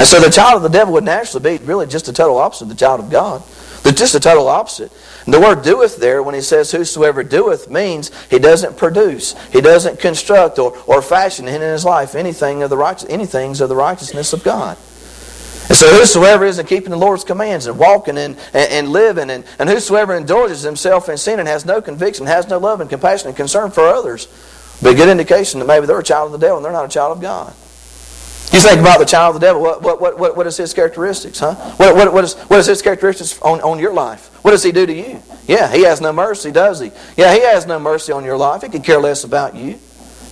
[0.00, 2.64] And so the child of the devil would naturally be really just a total opposite
[2.64, 3.44] of the child of God.
[3.86, 4.90] They're just the total opposite.
[5.26, 10.00] The word doeth there, when he says whosoever doeth, means he doesn't produce, he doesn't
[10.00, 14.32] construct or, or fashion in his life anything of the righteous, anything of the righteousness
[14.32, 14.76] of God.
[15.68, 19.44] And so whosoever isn't keeping the Lord's commands and walking and, and, and, living, and,
[19.60, 23.28] and whosoever indulges himself in sin and has no conviction, has no love and compassion
[23.28, 24.26] and concern for others,
[24.82, 26.86] be a good indication that maybe they're a child of the devil and they're not
[26.86, 27.54] a child of God.
[28.52, 31.40] You think about the child of the devil, what, what, what, what is his characteristics,
[31.40, 31.54] huh?
[31.76, 34.28] What, what, what, is, what is his characteristics on, on your life?
[34.44, 35.20] What does he do to you?
[35.46, 36.92] Yeah, he has no mercy, does he?
[37.16, 38.62] Yeah, he has no mercy on your life.
[38.62, 39.78] He can care less about you.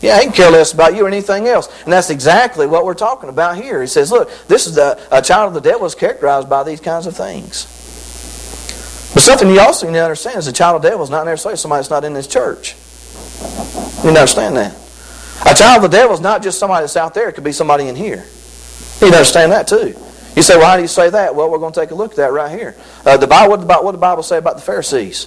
[0.01, 1.69] Yeah, he can care less about you or anything else.
[1.85, 3.81] And that's exactly what we're talking about here.
[3.81, 6.81] He says, look, this is the, a child of the devil is characterized by these
[6.81, 7.65] kinds of things.
[9.15, 11.25] But something you also need to understand is a child of the devil is not
[11.25, 12.77] necessarily somebody that's not in this church.
[14.05, 14.84] You understand that.
[15.43, 17.29] A child of the devil is not just somebody that's out there.
[17.29, 18.25] It could be somebody in here.
[19.01, 19.95] You understand that too.
[20.37, 21.35] You say, how do you say that?
[21.35, 22.75] Well, we're going to take a look at that right here.
[23.05, 25.27] Uh, the Bible, what, the, what the Bible say about the Pharisees?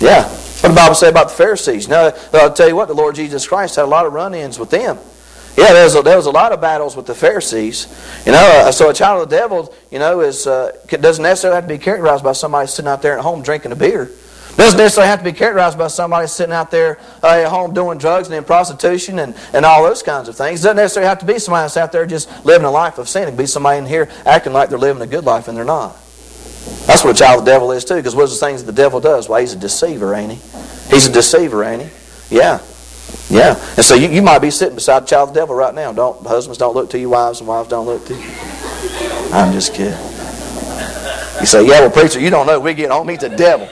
[0.00, 1.88] Yeah, what the Bible say about the Pharisees?
[1.88, 4.70] Now, I'll tell you what, the Lord Jesus Christ had a lot of run-ins with
[4.70, 4.98] them.
[5.56, 7.88] Yeah, there was, a, there was a lot of battles with the Pharisees.
[8.26, 11.56] You know, uh, so a child of the devil, you know, is uh, doesn't necessarily
[11.56, 14.10] have to be characterized by somebody sitting out there at home drinking a beer.
[14.56, 17.98] Doesn't necessarily have to be characterized by somebody sitting out there uh, at home doing
[17.98, 20.62] drugs and in prostitution and, and all those kinds of things.
[20.62, 23.24] Doesn't necessarily have to be somebody that's out there just living a life of sin.
[23.24, 25.64] It can be somebody in here acting like they're living a good life and they're
[25.64, 25.92] not.
[26.86, 28.82] That's what a child of the devil is too, because what's the things that the
[28.82, 29.28] devil does?
[29.28, 30.38] Well, he's a deceiver, ain't he?
[30.88, 32.36] He's a deceiver, ain't he?
[32.36, 32.60] Yeah.
[33.28, 33.56] Yeah.
[33.76, 35.92] And so you, you might be sitting beside a child of the devil right now.
[35.92, 38.30] Don't husbands don't look to you, wives, and wives don't look to you.
[39.32, 39.98] I'm just kidding.
[41.40, 42.58] You say, yeah, well, preacher, you don't know.
[42.58, 43.68] We get on meet the devil.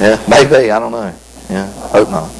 [0.00, 0.70] Yeah, maybe.
[0.70, 1.14] I don't know.
[1.50, 2.32] Yeah, hope not.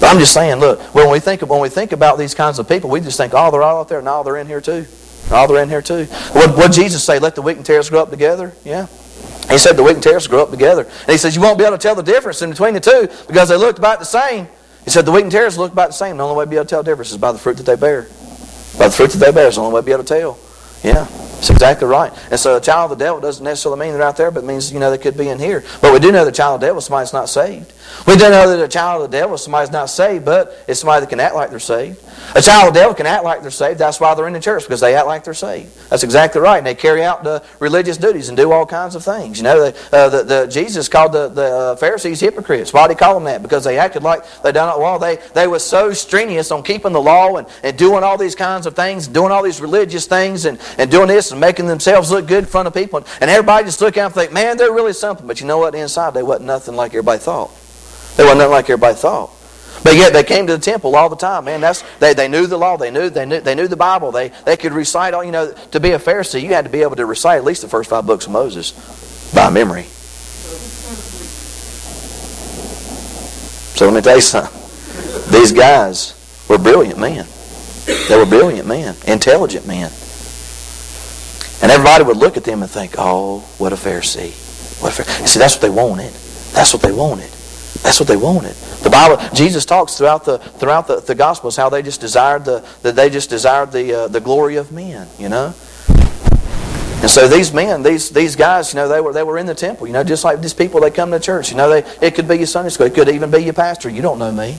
[0.00, 2.58] But I'm just saying, look, when we think of, when we think about these kinds
[2.58, 4.02] of people, we just think, oh, they're all out there.
[4.02, 4.86] No, oh, they're in here too.
[5.30, 6.04] Oh, they're in here too.
[6.32, 7.18] What what Jesus say?
[7.18, 8.52] Let the wheat and tares grow up together.
[8.64, 8.86] Yeah.
[9.50, 10.84] He said the wheat and tares grow up together.
[10.84, 13.08] And he says you won't be able to tell the difference in between the two
[13.26, 14.48] because they looked about the same.
[14.84, 16.16] He said the wheat and tares look about the same.
[16.16, 17.66] The only way to be able to tell the difference is by the fruit that
[17.66, 18.02] they bear.
[18.78, 20.38] By the fruit that they bear is the only way to be able to tell.
[20.82, 21.06] Yeah.
[21.38, 22.12] That's exactly right.
[22.32, 24.72] And so a child of the devil doesn't necessarily mean they're out there, but means,
[24.72, 25.62] you know, they could be in here.
[25.80, 27.72] But we do know the child of the devil is somebody that's not saved.
[28.08, 30.52] We do know that a child of the devil is somebody that's not saved, but
[30.66, 32.02] it's somebody that can act like they're saved.
[32.34, 33.78] A child of the devil can act like they're saved.
[33.78, 35.74] That's why they're in the church, because they act like they're saved.
[35.90, 36.58] That's exactly right.
[36.58, 39.38] And they carry out the religious duties and do all kinds of things.
[39.38, 42.72] You know, they, uh, the, the, Jesus called the, the uh, Pharisees hypocrites.
[42.72, 43.42] Why did he call them that?
[43.42, 44.98] Because they acted like they done it well.
[44.98, 48.66] They, they were so strenuous on keeping the law and, and doing all these kinds
[48.66, 52.26] of things, doing all these religious things and, and doing this and making themselves look
[52.26, 53.04] good in front of people.
[53.20, 55.26] And everybody just look out and think, man, they're really something.
[55.26, 55.74] But you know what?
[55.74, 57.50] Inside, they wasn't nothing like everybody thought.
[58.16, 59.30] They wasn't nothing like everybody thought.
[59.84, 61.60] But yet they came to the temple all the time, man.
[61.60, 64.10] That's they, they knew the law, they knew they knew they knew the Bible.
[64.10, 66.82] They they could recite all you know, to be a Pharisee, you had to be
[66.82, 68.72] able to recite at least the first five books of Moses
[69.32, 69.84] by memory.
[73.76, 74.58] So let me tell you something.
[75.30, 76.14] These guys
[76.48, 77.26] were brilliant men.
[78.08, 79.92] They were brilliant men, intelligent men.
[81.60, 84.30] And everybody would look at them and think, oh, what a Pharisee.
[84.80, 85.26] What a Pharisee.
[85.26, 86.12] See, that's what they wanted.
[86.52, 87.30] That's what they wanted.
[87.82, 88.54] That's what they wanted.
[88.82, 92.64] The Bible, Jesus talks throughout the throughout the, the Gospels how they just desired the
[92.82, 95.06] that they just desired the uh, the glory of men.
[95.18, 95.54] You know.
[97.00, 99.54] And so these men, these these guys, you know, they were they were in the
[99.54, 99.86] temple.
[99.86, 101.50] You know, just like these people, they come to church.
[101.50, 103.88] You know, they it could be your Sunday school, it could even be your pastor.
[103.88, 104.56] You don't know me.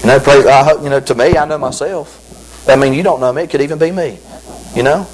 [0.00, 2.68] You know, I hope, you know, to me, I know myself.
[2.68, 3.42] I mean, you don't know me.
[3.42, 4.18] It could even be me.
[4.74, 5.06] You know.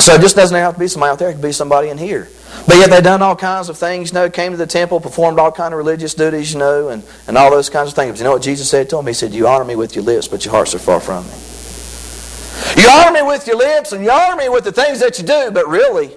[0.00, 1.30] So it just doesn't have to be somebody out there.
[1.30, 2.28] It could be somebody in here.
[2.66, 5.38] But yet they done all kinds of things, you know, came to the temple, performed
[5.38, 8.12] all kind of religious duties, you know, and, and all those kinds of things.
[8.12, 9.06] But you know what Jesus said to them?
[9.06, 12.82] He said, You honor me with your lips, but your hearts are far from me.
[12.82, 15.24] You honor me with your lips and you honor me with the things that you
[15.24, 16.10] do, but really,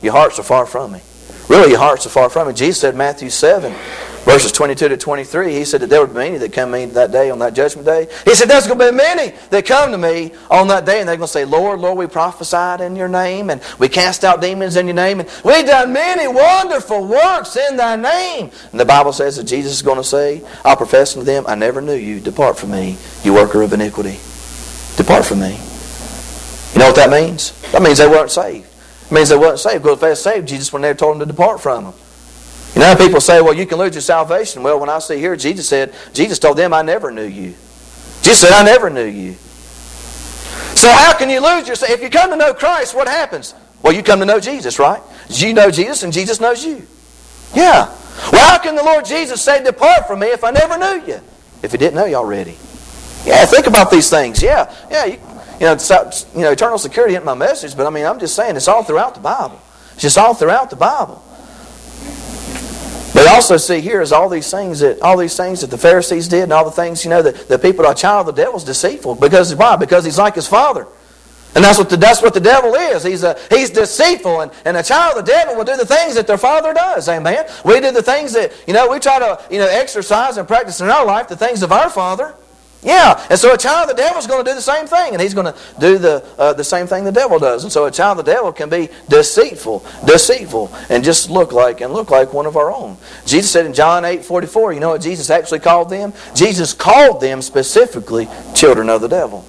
[0.00, 1.00] your hearts are far from me.
[1.48, 2.54] Really, your hearts are far from me.
[2.54, 3.74] Jesus said, Matthew 7,
[4.24, 6.86] verses 22 to 23, he said that there would be many that come to me
[6.86, 8.08] that day on that judgment day.
[8.24, 11.08] He said there's going to be many that come to me on that day and
[11.08, 14.40] they're going to say, Lord, Lord, we prophesied in your name and we cast out
[14.40, 18.50] demons in your name and we done many wonderful works in thy name.
[18.70, 21.54] And the Bible says that Jesus is going to say, I'll profess unto them, I
[21.54, 22.20] never knew you.
[22.20, 24.18] Depart from me, you worker of iniquity.
[24.96, 25.58] Depart from me.
[26.72, 27.52] You know what that means?
[27.72, 28.66] That means they weren't saved.
[29.06, 29.82] It means they weren't saved.
[29.82, 31.94] Because if they were saved, Jesus would never told them to depart from them.
[32.74, 34.62] You know, people say, well, you can lose your salvation.
[34.62, 37.54] Well, when I see here, Jesus said, Jesus told them, I never knew you.
[38.22, 39.34] Jesus said, I never knew you.
[40.74, 43.54] So how can you lose your If you come to know Christ, what happens?
[43.82, 45.02] Well, you come to know Jesus, right?
[45.28, 46.86] You know Jesus and Jesus knows you.
[47.54, 47.86] Yeah.
[48.32, 51.20] Well, how can the Lord Jesus say, depart from me if I never knew you?
[51.62, 52.56] If he didn't know you already.
[53.24, 54.42] Yeah, think about these things.
[54.42, 55.04] Yeah, yeah.
[55.04, 55.18] You,
[55.60, 55.76] you know,
[56.34, 58.82] you know, eternal security isn't my message, but I mean, I'm just saying it's all
[58.82, 59.60] throughout the Bible.
[59.92, 61.22] It's just all throughout the Bible.
[63.32, 66.42] Also see here is all these things that all these things that the Pharisees did
[66.42, 68.62] and all the things, you know, that the people are a child of the devil's
[68.62, 69.14] deceitful.
[69.14, 69.76] Because why?
[69.76, 70.86] Because he's like his father.
[71.54, 73.04] And that's what the, that's what the devil is.
[73.04, 74.42] He's, a, he's deceitful.
[74.42, 77.08] And, and a child of the devil will do the things that their father does.
[77.08, 77.46] Amen.
[77.64, 80.82] We do the things that, you know, we try to, you know, exercise and practice
[80.82, 82.34] in our life the things of our father.
[82.84, 85.12] Yeah, and so a child of the devil is going to do the same thing,
[85.12, 87.62] and he's going to do the uh, the same thing the devil does.
[87.62, 91.80] And so a child of the devil can be deceitful, deceitful, and just look like
[91.80, 92.96] and look like one of our own.
[93.24, 96.12] Jesus said in John eight forty four, you know what Jesus actually called them?
[96.34, 99.44] Jesus called them specifically children of the devil.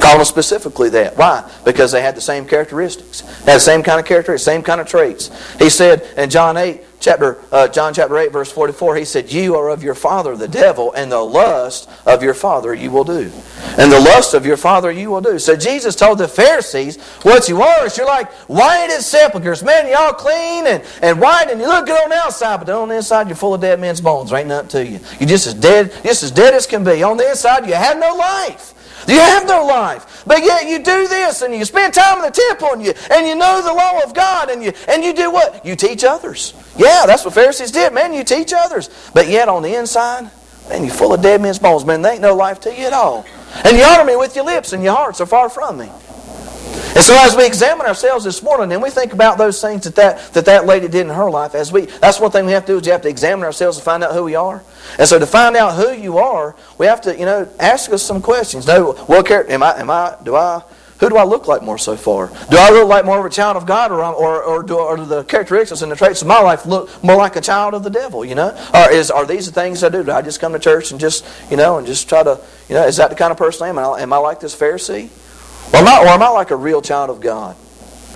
[0.00, 1.16] Called them specifically that.
[1.16, 1.48] Why?
[1.64, 4.80] Because they had the same characteristics, They had the same kind of characteristics, same kind
[4.80, 5.30] of traits.
[5.58, 9.56] He said in John eight chapter uh, John chapter 8 verse 44 he said you
[9.56, 13.30] are of your father the devil and the lust of your father you will do.
[13.76, 15.38] And the lust of your father you will do.
[15.38, 19.62] So Jesus told the Pharisees what you are you're like white as sepulchres.
[19.62, 22.88] Man y'all clean and, and white and you look good on the outside but on
[22.88, 24.30] the inside you're full of dead men's bones.
[24.30, 25.00] There ain't nothing to you.
[25.18, 27.02] You're just as dead just as dead as can be.
[27.02, 28.74] On the inside you have no life
[29.08, 30.24] You have no life.
[30.26, 33.26] But yet you do this and you spend time in the temple and you, and
[33.26, 35.64] you know the law of God and you, and you do what?
[35.64, 36.54] You teach others.
[36.76, 37.92] Yeah, that's what Pharisees did.
[37.92, 38.90] Man, you teach others.
[39.14, 40.30] But yet on the inside,
[40.68, 41.84] man, you're full of dead men's bones.
[41.84, 43.26] Man, there ain't no life to you at all.
[43.64, 45.90] And you honor me with your lips and your hearts are far from me.
[46.94, 49.94] And so as we examine ourselves this morning and we think about those things that
[49.94, 52.66] that, that, that lady did in her life, as we that's one thing we have
[52.66, 54.62] to do is you have to examine ourselves and find out who we are.
[54.98, 58.02] And so to find out who you are, we have to, you know, ask us
[58.02, 58.66] some questions.
[58.66, 60.62] No, what character am I am I do I
[61.02, 62.28] who do I look like more so far?
[62.28, 64.96] Do I look like more of a child of God, or or or do, or
[64.98, 67.90] the characteristics and the traits of my life look more like a child of the
[67.90, 68.24] devil?
[68.24, 70.04] You know, or is are these the things I do?
[70.04, 72.76] Do I just come to church and just you know and just try to you
[72.76, 73.78] know is that the kind of person I am?
[73.78, 75.08] Am I like this Pharisee?
[75.72, 77.56] Or am, I, or am I like a real child of God?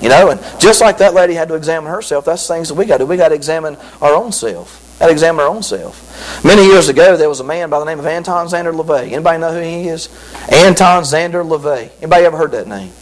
[0.00, 2.84] You know, and just like that lady had to examine herself, that's things that we
[2.84, 3.06] got to do.
[3.06, 4.98] We got to examine our own self.
[4.98, 6.44] Got to examine our own self.
[6.44, 9.12] Many years ago, there was a man by the name of Anton Szandor LaVey.
[9.12, 10.08] Anybody know who he is?
[10.52, 11.90] Anton Szandor LaVey.
[11.98, 12.92] Anybody ever heard that name?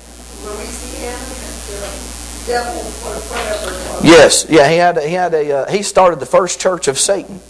[4.04, 4.68] Yes, yeah.
[4.68, 7.40] He had he had a uh, he started the first church of Satan.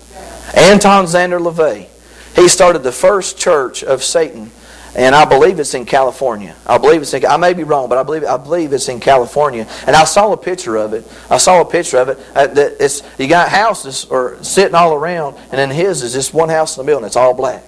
[0.55, 1.89] Anton Szandor LaVey.
[2.37, 4.51] He started the first church of Satan
[4.97, 6.55] and I believe it's in California.
[6.67, 7.27] I believe it's in.
[7.27, 9.67] I may be wrong, but I believe I believe it's in California.
[9.87, 11.11] And I saw a picture of it.
[11.29, 12.19] I saw a picture of it.
[12.35, 16.33] Uh, that it's you got houses or sitting all around, and then his is just
[16.33, 17.65] one house in the middle, and it's all black.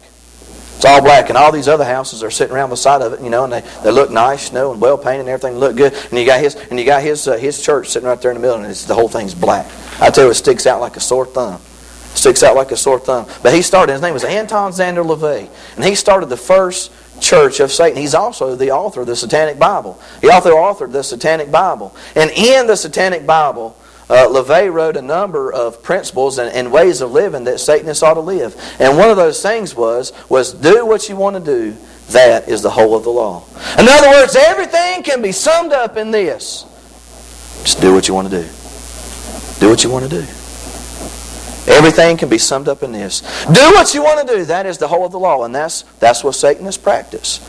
[0.76, 3.22] It's all black, and all these other houses are sitting around the side of it,
[3.22, 5.74] you know, and they, they look nice, you know, and well painted, and everything look
[5.74, 5.94] good.
[5.94, 8.36] And you got his and you got his uh, his church sitting right there in
[8.36, 9.66] the middle, and it's the whole thing's black.
[10.00, 11.60] I tell you, it sticks out like a sore thumb
[12.14, 13.26] sticks out like a sore thumb.
[13.42, 17.61] But he started, his name was Anton Szandor LaVey, and he started the first church
[17.61, 18.00] of Satan.
[18.00, 20.00] He's also the author of the Satanic Bible.
[20.20, 21.94] He also authored the Satanic Bible.
[22.14, 23.76] And in the Satanic Bible,
[24.09, 28.14] uh, LaVey wrote a number of principles and, and, ways of living that Satanists ought
[28.14, 28.55] to live.
[28.79, 31.76] And one of those things was, was do what you want to do.
[32.11, 33.44] That is the whole of the law.
[33.76, 36.64] In other words, everything can be summed up in this.
[37.62, 38.48] Just do what you want to do.
[39.59, 40.26] Do what you want to do.
[41.66, 43.20] Everything can be summed up in this.
[43.46, 44.44] Do what you want to do.
[44.44, 47.40] That is the whole of the law, and that's, that's what Satanists practice.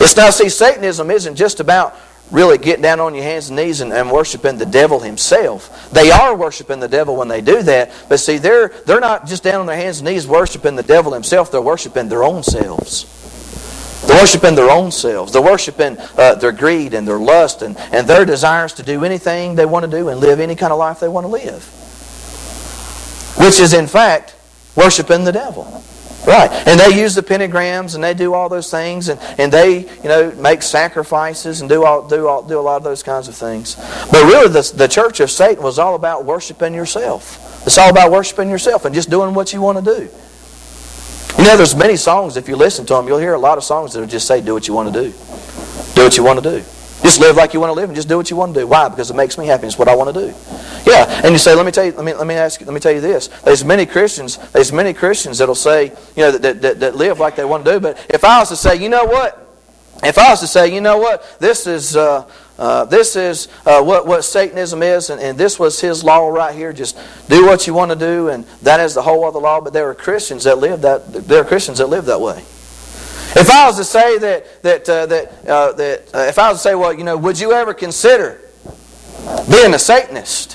[0.00, 1.96] It's now, see, Satanism isn't just about
[2.30, 5.90] really getting down on your hands and knees and, and worshiping the devil himself.
[5.90, 9.42] They are worshiping the devil when they do that, but see, they're, they're not just
[9.42, 13.12] down on their hands and knees worshiping the devil himself, they're worshiping their own selves.
[14.06, 15.32] They're worshiping their own selves.
[15.32, 19.56] They're worshiping uh, their greed and their lust and, and their desires to do anything
[19.56, 21.85] they want to do and live any kind of life they want to live
[23.36, 24.34] which is in fact
[24.74, 25.82] worshiping the devil.
[26.26, 26.50] Right.
[26.66, 30.08] And they use the pentagrams and they do all those things and, and they, you
[30.08, 33.36] know, make sacrifices and do all, do all, do a lot of those kinds of
[33.36, 33.76] things.
[34.10, 37.64] But really the, the church of Satan was all about worshiping yourself.
[37.64, 40.08] It's all about worshiping yourself and just doing what you want to do.
[41.38, 43.62] You know, there's many songs, if you listen to them, you'll hear a lot of
[43.62, 45.10] songs that will just say, do what you want to do.
[45.94, 46.64] Do what you want to do.
[47.06, 48.66] Just live like you want to live and just do what you want to do.
[48.66, 48.88] Why?
[48.88, 49.68] Because it makes me happy.
[49.68, 50.34] It's what I want to do.
[50.90, 52.74] Yeah, and you say, let me tell you, let me let me ask you, let
[52.74, 53.28] me tell you this.
[53.28, 54.38] There's many Christians.
[54.50, 57.74] There's many Christians that'll say, you know, that, that, that live like they want to
[57.74, 57.78] do.
[57.78, 59.40] But if I was to say, you know what?
[60.02, 63.80] If I was to say, you know what, this is uh, uh, this is uh,
[63.84, 66.72] what what Satanism is, and, and this was his law right here.
[66.72, 69.60] Just do what you want to do, and that is the whole other law.
[69.60, 72.42] But there are Christians that live that there are Christians that live that way.
[73.34, 76.58] If I was to say that that uh, that uh, that uh, if I was
[76.58, 78.40] to say, well, you know, would you ever consider
[79.50, 80.54] being a Satanist?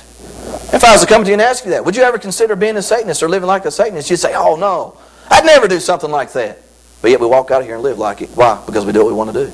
[0.73, 2.55] If I was to come to you and ask you that, would you ever consider
[2.55, 4.09] being a Satanist or living like a Satanist?
[4.09, 4.97] You'd say, oh no,
[5.29, 6.59] I'd never do something like that.
[7.01, 8.29] But yet we walk out of here and live like it.
[8.29, 8.61] Why?
[8.65, 9.51] Because we do what we want to do.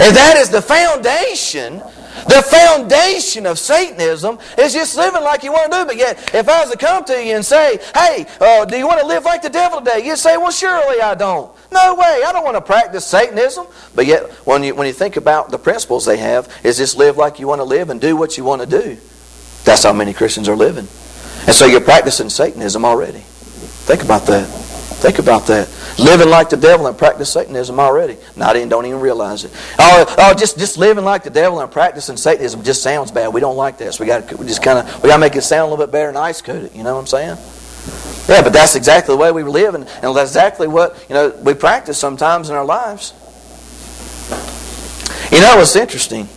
[0.00, 1.82] And that is the foundation
[2.26, 5.84] the foundation of Satanism is just living like you want to do.
[5.86, 8.86] But yet, if I was to come to you and say, hey, uh, do you
[8.86, 10.06] want to live like the devil today?
[10.06, 11.50] You'd say, well, surely I don't.
[11.72, 12.22] No way.
[12.24, 13.66] I don't want to practice Satanism.
[13.94, 17.16] But yet, when you, when you think about the principles they have, is just live
[17.16, 18.96] like you want to live and do what you want to do.
[19.64, 20.86] That's how many Christians are living.
[21.46, 23.20] And so you're practicing Satanism already.
[23.20, 24.63] Think about that.
[24.96, 25.68] Think about that.
[25.98, 28.16] Living like the devil and practice Satanism already.
[28.36, 29.50] Not even don't even realize it.
[29.78, 33.32] Oh, oh, just just living like the devil and practicing Satanism just sounds bad.
[33.32, 34.00] We don't like this.
[34.00, 35.92] We got we just kind of we got to make it sound a little bit
[35.92, 36.74] better and ice coat it.
[36.74, 37.38] You know what I'm saying?
[38.28, 41.30] Yeah, but that's exactly the way we live, and, and that's exactly what you know
[41.42, 43.12] we practice sometimes in our lives.
[45.30, 46.28] You know what's interesting?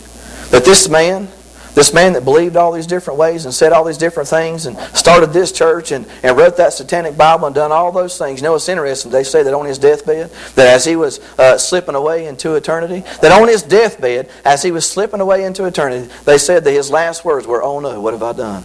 [0.50, 1.28] That this man
[1.78, 4.76] this man that believed all these different ways and said all these different things and
[4.96, 8.40] started this church and, and wrote that satanic Bible and done all those things.
[8.40, 9.12] You know what's interesting?
[9.12, 13.04] They say that on his deathbed, that as he was uh, slipping away into eternity,
[13.22, 16.90] that on his deathbed, as he was slipping away into eternity, they said that his
[16.90, 18.64] last words were, Oh no, what have I done?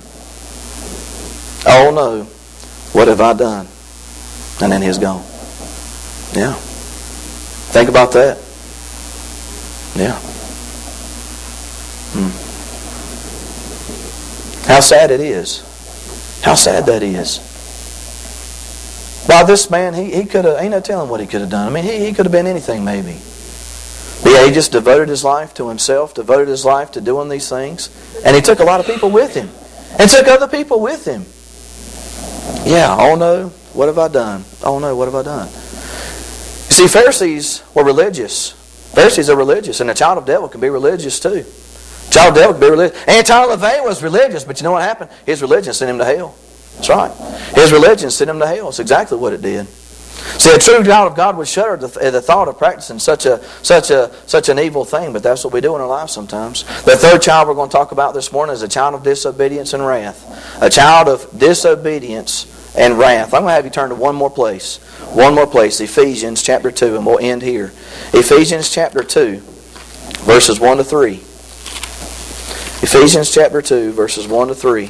[1.68, 2.24] Oh no,
[2.94, 3.68] what have I done?
[4.60, 5.24] And then he's gone.
[6.34, 6.56] Yeah.
[7.74, 8.40] Think about that.
[9.96, 10.20] Yeah.
[12.16, 12.53] Hmm.
[14.74, 15.60] How sad it is.
[16.44, 17.38] How sad that is.
[19.28, 21.68] Why, this man, he, he could have, ain't no telling what he could have done.
[21.68, 23.20] I mean, he, he could have been anything maybe.
[24.24, 27.48] But yeah, he just devoted his life to himself, devoted his life to doing these
[27.48, 27.92] things.
[28.26, 29.48] And he took a lot of people with him.
[30.00, 31.22] And took other people with him.
[32.68, 34.44] Yeah, oh no, what have I done?
[34.64, 35.50] Oh no, what have I done?
[35.50, 38.54] You see, Pharisees were religious.
[38.96, 41.46] Pharisees are religious, and a child of devil can be religious too.
[42.12, 43.04] Child devil be religious.
[43.08, 45.10] Anton LaVey was religious, but you know what happened?
[45.26, 46.36] His religion sent him to hell.
[46.76, 47.12] That's right.
[47.56, 48.70] His religion sent him to hell.
[48.70, 49.68] It's exactly what it did.
[50.38, 53.44] See, a true child of God would shudder at the thought of practicing such a
[53.62, 56.64] such a such an evil thing, but that's what we do in our lives sometimes.
[56.84, 59.74] The third child we're going to talk about this morning is a child of disobedience
[59.74, 60.60] and wrath.
[60.62, 63.34] A child of disobedience and wrath.
[63.34, 64.78] I'm going to have you turn to one more place.
[65.14, 67.72] One more place, Ephesians chapter 2, and we'll end here.
[68.14, 69.38] Ephesians chapter 2,
[70.24, 71.22] verses 1 to 3.
[72.84, 74.84] Ephesians chapter 2, verses 1 to 3.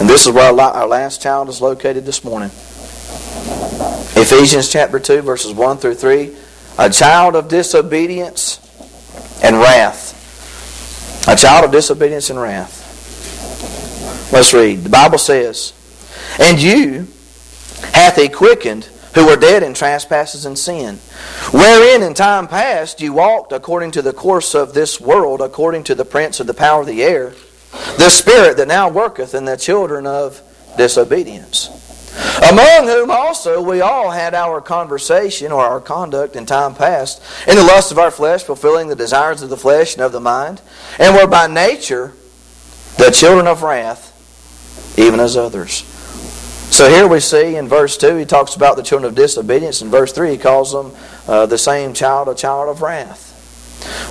[0.00, 2.48] And this is where our last child is located this morning.
[4.20, 6.34] Ephesians chapter 2, verses 1 through 3.
[6.80, 8.58] A child of disobedience
[9.40, 10.10] and wrath.
[11.28, 12.82] A child of disobedience and wrath.
[14.32, 14.80] Let's read.
[14.80, 15.72] The Bible says,
[16.40, 17.06] And you
[17.92, 20.96] hath he quickened who were dead in trespasses and sin,
[21.52, 25.94] wherein in time past you walked according to the course of this world, according to
[25.94, 27.32] the prince of the power of the air,
[27.98, 30.40] the spirit that now worketh in the children of
[30.76, 31.68] disobedience.
[32.48, 37.56] Among whom also we all had our conversation or our conduct in time past, in
[37.56, 40.60] the lust of our flesh, fulfilling the desires of the flesh and of the mind,
[40.98, 42.12] and were by nature
[42.98, 44.12] the children of wrath,
[44.98, 45.84] even as others.
[46.74, 49.80] So here we see in verse 2, he talks about the children of disobedience.
[49.80, 50.90] In verse 3, he calls them
[51.28, 53.23] uh, the same child, a child of wrath.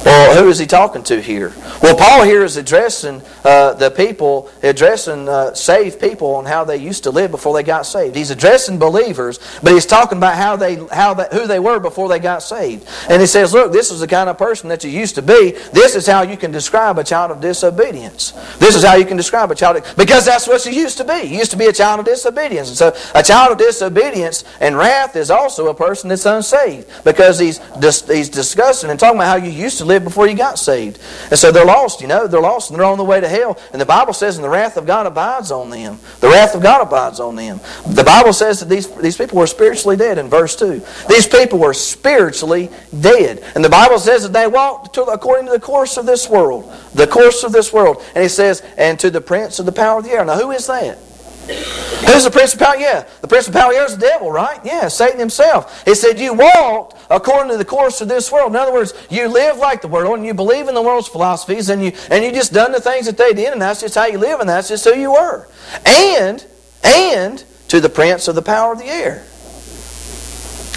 [0.06, 1.54] Well, who is he talking to here?
[1.82, 6.78] Well, Paul here is addressing uh, the people, addressing uh, saved people on how they
[6.78, 8.16] used to live before they got saved.
[8.16, 12.10] He's addressing believers, but he's talking about how they, how they, who they were before
[12.10, 12.88] they got saved.
[13.10, 15.52] And he says, "Look, this is the kind of person that you used to be.
[15.72, 18.32] This is how you can describe a child of disobedience.
[18.60, 21.04] This is how you can describe a child of, because that's what you used to
[21.04, 21.24] be.
[21.24, 22.70] You used to be a child of disobedience.
[22.70, 27.40] And so, a child of disobedience and wrath is also a person that's unsaved because
[27.40, 27.60] he's
[28.08, 31.00] he's discussing and talking about how you used to live before you got saved.
[31.30, 33.58] And so they're lost, you know, they're lost and they're on the way to hell.
[33.72, 36.00] And the Bible says, and the wrath of God abides on them.
[36.20, 37.60] The wrath of God abides on them.
[37.88, 40.82] The Bible says that these, these people were spiritually dead in verse 2.
[41.10, 43.44] These people were spiritually dead.
[43.56, 46.72] And the Bible says that they walked to, according to the course of this world.
[46.94, 48.04] The course of this world.
[48.16, 50.26] And he says, and to the prince of the power of the air.
[50.26, 50.98] Now, who is that?
[51.46, 52.84] Who's the principality?
[52.84, 54.60] Yeah, the principality is the devil, right?
[54.64, 55.84] Yeah, Satan himself.
[55.84, 58.52] He said, You walked according to the course of this world.
[58.52, 61.70] In other words, you live like the world and you believe in the world's philosophies
[61.70, 64.06] and you and you just done the things that they did, and that's just how
[64.06, 65.48] you live, and that's just who you were.
[65.86, 66.46] And
[66.84, 69.26] and to the prince of the power of the air.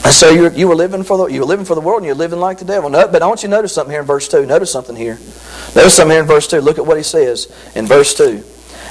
[0.05, 2.07] And so you you were living for the you were living for the world and
[2.07, 2.91] you're living like the devil.
[2.91, 4.47] No, but I want you to notice something here in verse 2.
[4.47, 5.19] Notice something here.
[5.75, 6.61] Notice something here in verse 2.
[6.61, 8.43] Look at what he says in verse 2.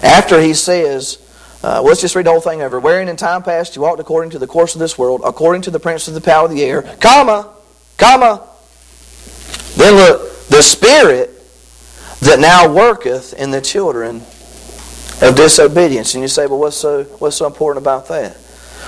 [0.04, 1.25] After he says,
[1.66, 2.80] uh, let's just read the whole thing over.
[2.80, 5.72] Wherein in time past you walked according to the course of this world, according to
[5.72, 7.52] the prince of the power of the air, comma,
[7.98, 8.48] comma.
[9.76, 11.32] Then look, the spirit
[12.20, 14.18] that now worketh in the children
[15.24, 16.14] of disobedience.
[16.14, 18.38] And you say, well, what's so, what's so important about that?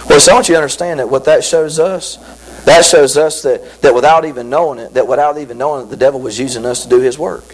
[0.07, 2.17] Well, so I want you to understand that what that shows us,
[2.65, 5.97] that shows us that, that without even knowing it, that without even knowing it, the
[5.97, 7.47] devil was using us to do his work.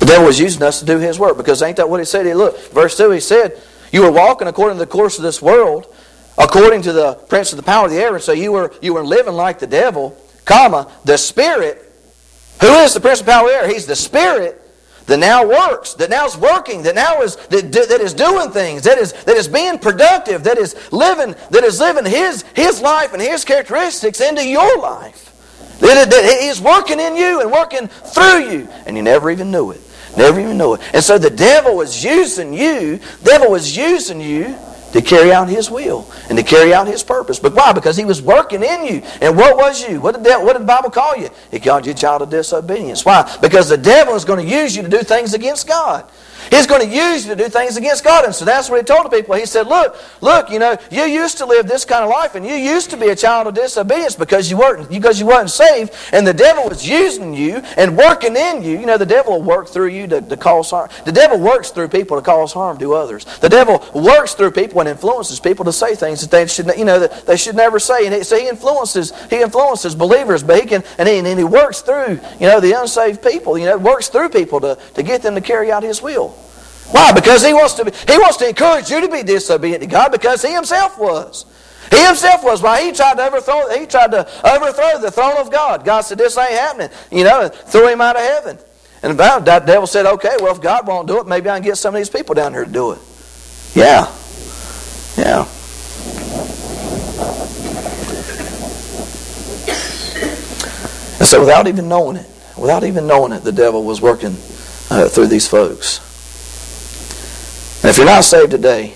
[0.00, 2.26] The devil was using us to do his work because ain't that what he said?
[2.26, 3.62] He look, verse 2, he said,
[3.92, 5.92] you were walking according to the course of this world,
[6.38, 9.04] according to the prince of the power of the air, so you were you were
[9.04, 11.86] living like the devil, comma, the spirit.
[12.60, 13.68] Who is the prince of the power of the air?
[13.68, 14.60] He's the spirit
[15.06, 18.82] that now works, that now is working, that now is that, that is doing things,
[18.82, 23.12] that is that is being productive, that is living, that is living his his life
[23.12, 25.26] and his characteristics into your life.
[25.80, 29.50] That, that he is working in you and working through you, and you never even
[29.50, 29.80] knew it.
[30.16, 30.80] Never even know it.
[30.92, 34.56] And so the devil was using you, the devil was using you
[34.92, 37.38] to carry out his will and to carry out his purpose.
[37.38, 37.72] But why?
[37.72, 39.02] Because he was working in you.
[39.20, 40.00] And what was you?
[40.00, 41.28] What did, the, what did the Bible call you?
[41.50, 43.04] He called you a child of disobedience.
[43.04, 43.38] Why?
[43.40, 46.10] Because the devil is going to use you to do things against God.
[46.50, 48.24] He's going to use you to do things against God.
[48.24, 49.36] And so that's what he told the people.
[49.36, 52.44] He said, look, look, you know, you used to live this kind of life and
[52.44, 55.94] you used to be a child of disobedience because you weren't, because you weren't saved
[56.12, 58.80] and the devil was using you and working in you.
[58.80, 60.90] You know, the devil will work through you to, to cause harm.
[61.04, 63.24] The devil works through people to cause harm to others.
[63.38, 66.84] The devil works through people and influences people to say things that they should, you
[66.84, 68.06] know, that they should never say.
[68.06, 71.44] And he, so he influences, he influences believers, but he can, and he, and he
[71.44, 73.56] works through, you know, the unsaved people.
[73.56, 76.36] You know, works through people to, to get them to carry out his will.
[76.92, 77.12] Why?
[77.12, 80.10] Because he wants to be, he wants to encourage you to be disobedient to God
[80.10, 81.46] because he himself was.
[81.90, 85.50] He himself was why he tried to overthrow he tried to overthrow the throne of
[85.50, 85.84] God.
[85.84, 86.90] God said, This ain't happening.
[87.10, 88.58] You know, threw him out of heaven.
[89.02, 91.64] And about that, devil said, Okay, well if God won't do it, maybe I can
[91.64, 92.98] get some of these people down here to do it.
[93.74, 94.12] Yeah.
[95.16, 95.46] Yeah.
[101.18, 102.26] And so without even knowing it,
[102.56, 104.36] without even knowing it, the devil was working
[104.90, 106.09] uh, through these folks.
[107.82, 108.94] And if you're not saved today,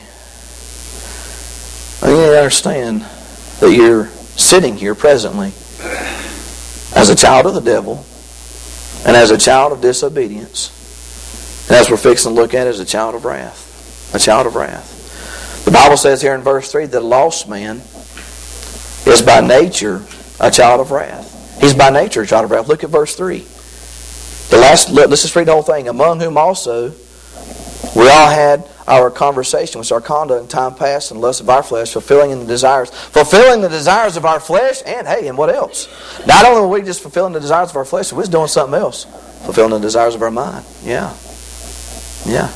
[2.03, 3.01] I need to understand
[3.61, 5.53] that you're sitting here presently
[6.95, 8.05] as a child of the devil
[9.07, 10.68] and as a child of disobedience.
[11.68, 14.12] And as we're fixing to look at, as a child of wrath.
[14.14, 15.64] A child of wrath.
[15.64, 17.76] The Bible says here in verse 3 that a lost man
[19.07, 20.05] is by nature
[20.41, 21.59] a child of wrath.
[21.59, 22.68] He's by nature a child of wrath.
[22.68, 23.39] Look at verse 3.
[24.51, 25.89] The last, let's just read the whole thing.
[25.89, 26.91] Among whom also
[27.97, 31.62] we all had our conversation, which our conduct in time past and lust of our
[31.62, 35.49] flesh, fulfilling in the desires, fulfilling the desires of our flesh, and hey, and what
[35.49, 35.89] else?
[36.26, 38.78] Not only were we just fulfilling the desires of our flesh, we was doing something
[38.78, 39.05] else,
[39.45, 40.64] fulfilling the desires of our mind.
[40.82, 41.14] Yeah,
[42.26, 42.53] yeah.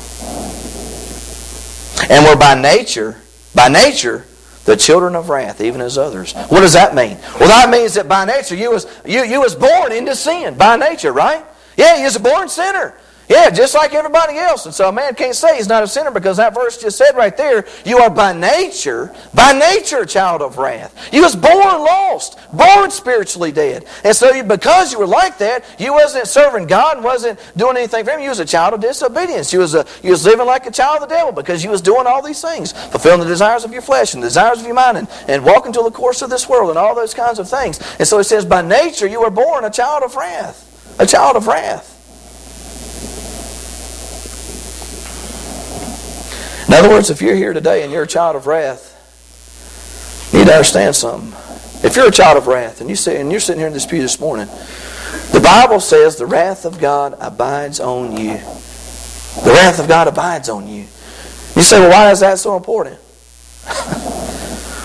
[2.11, 3.16] And we're by nature,
[3.55, 4.24] by nature,
[4.64, 6.35] the children of wrath, even as others.
[6.35, 7.16] What does that mean?
[7.41, 10.76] Well, that means that by nature you was you you was born into sin by
[10.76, 11.45] nature, right?
[11.76, 12.95] Yeah, you was a born sinner.
[13.29, 14.64] Yeah, just like everybody else.
[14.64, 17.12] And so a man can't say he's not a sinner because that verse just said
[17.12, 20.95] right there, you are by nature, by nature a child of wrath.
[21.12, 23.85] You was born lost, born spiritually dead.
[24.03, 28.05] And so you, because you were like that, you wasn't serving God wasn't doing anything
[28.05, 28.20] for him.
[28.20, 29.53] You was a child of disobedience.
[29.53, 31.83] You was, a, you was living like a child of the devil because you was
[31.83, 34.74] doing all these things, fulfilling the desires of your flesh and the desires of your
[34.74, 37.49] mind and, and walking to the course of this world and all those kinds of
[37.49, 37.79] things.
[37.99, 40.97] And so it says, by nature you were born a child of wrath.
[40.99, 41.97] A child of wrath.
[46.69, 48.95] In other words, if you're here today and you're a child of wrath,
[50.33, 51.33] you need to understand something.
[51.83, 53.87] If you're a child of wrath and, you sit, and you're sitting here in this
[53.87, 54.49] pew this morning,
[55.33, 58.35] the Bible says the wrath of God abides on you.
[58.35, 60.83] The wrath of God abides on you.
[61.57, 62.97] You say, well, why is that so important?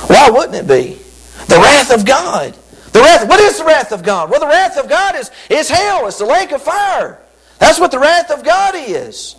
[0.08, 1.00] why wouldn't it be?
[1.48, 2.56] The wrath of God.
[2.94, 4.30] The wrath, what is the wrath of God?
[4.30, 6.08] Well, the wrath of God is, is hell.
[6.08, 7.20] It's the lake of fire.
[7.60, 9.36] That's what the wrath of God is.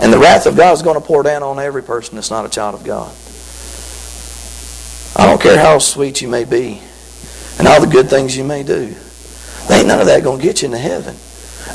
[0.00, 2.44] And the wrath of God is going to pour down on every person that's not
[2.44, 3.14] a child of God.
[5.16, 6.80] I don't care how sweet you may be
[7.58, 8.94] and all the good things you may do.
[9.66, 11.16] There ain't none of that going to get you into heaven.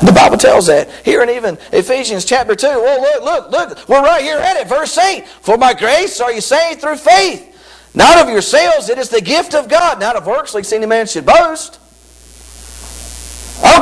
[0.04, 2.66] The Bible tells that here in even Ephesians chapter 2.
[2.66, 3.88] Well, look, look, look.
[3.88, 4.66] We're right here at it.
[4.66, 5.26] Verse 8.
[5.26, 7.50] For by grace are you saved through faith.
[7.94, 11.06] Not of yourselves, it is the gift of God, not of works, lest any man
[11.06, 11.78] should boast.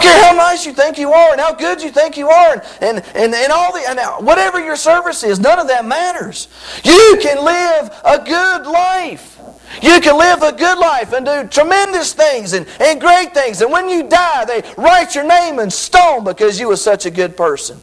[0.03, 2.65] Care how nice you think you are and how good you think you are and,
[2.81, 6.49] and, and, and all the and whatever your service is, none of that matters.
[6.85, 9.39] You can live a good life.
[9.81, 13.63] You can live a good life and do tremendous things and, and great things.
[13.63, 17.11] And when you die, they write your name in stone because you were such a
[17.11, 17.81] good person.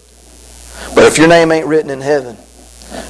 [0.93, 2.37] But if your name ain't written in heaven,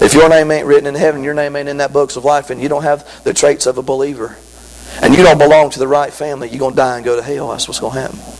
[0.02, 2.50] if your name ain't written in heaven, your name ain't in that books of life,
[2.50, 4.38] and you don't have the traits of a believer,
[5.02, 7.22] and you don't belong to the right family, you're going to die and go to
[7.22, 7.50] hell.
[7.50, 8.39] That's what's going to happen.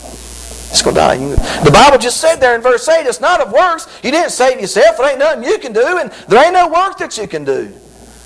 [0.70, 1.16] It's going to die.
[1.64, 3.86] The Bible just said there in verse 8, it's not of works.
[4.04, 4.96] You didn't save yourself.
[4.96, 7.74] There ain't nothing you can do, and there ain't no work that you can do.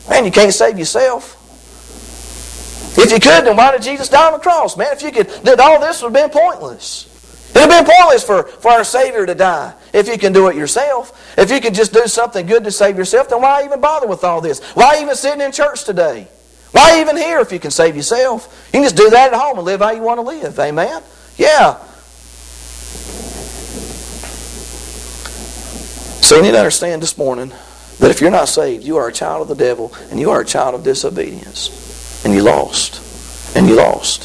[0.08, 1.40] Man, you can't save yourself.
[2.96, 4.76] If you could, then why did Jesus die on the cross?
[4.76, 7.10] Man, if you could, then all this would have been pointless.
[7.54, 10.48] It would have been pointless for, for our Savior to die if you can do
[10.48, 11.34] it yourself.
[11.38, 14.22] If you can just do something good to save yourself, then why even bother with
[14.22, 14.60] all this?
[14.74, 16.28] Why even sitting in church today?
[16.72, 18.68] Why even here if you can save yourself?
[18.68, 20.58] You can just do that at home and live how you want to live.
[20.58, 21.02] Amen?
[21.36, 21.78] Yeah.
[26.24, 27.52] So we need to understand this morning
[27.98, 30.40] that if you're not saved, you are a child of the devil and you are
[30.40, 32.24] a child of disobedience.
[32.24, 33.54] And you lost.
[33.54, 34.22] And you lost.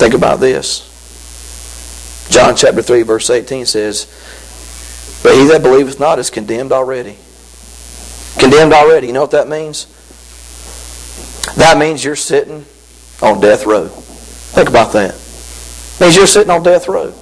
[0.00, 0.90] Think about this.
[2.28, 4.06] John chapter 3, verse 18 says,
[5.22, 7.16] But he that believeth not is condemned already.
[8.40, 9.06] Condemned already.
[9.06, 9.86] You know what that means?
[11.54, 12.64] That means you're sitting
[13.22, 13.86] on death row.
[13.86, 15.12] Think about that.
[16.00, 17.14] means you're sitting on death row.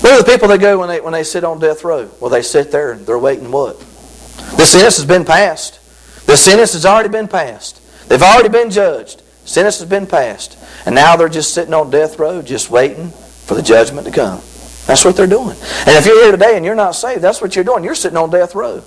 [0.00, 2.10] Where are the people that go when they, when they sit on death row?
[2.20, 3.78] Well, they sit there and they're waiting what?
[3.80, 5.80] The sentence has been passed.
[6.26, 7.80] The sentence has already been passed.
[8.08, 9.22] They've already been judged.
[9.44, 10.58] Sentence has been passed.
[10.86, 14.40] And now they're just sitting on death row, just waiting for the judgment to come.
[14.86, 15.56] That's what they're doing.
[15.86, 17.84] And if you're here today and you're not saved, that's what you're doing.
[17.84, 18.82] You're sitting on death row.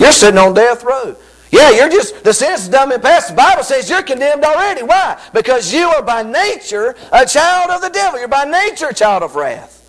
[0.00, 1.16] You're sitting on death row.
[1.52, 3.28] Yeah, you're just, the sentence is done and passed.
[3.28, 4.82] The Bible says you're condemned already.
[4.82, 5.20] Why?
[5.32, 8.18] Because you are by nature a child of the devil.
[8.18, 9.83] You're by nature a child of wrath.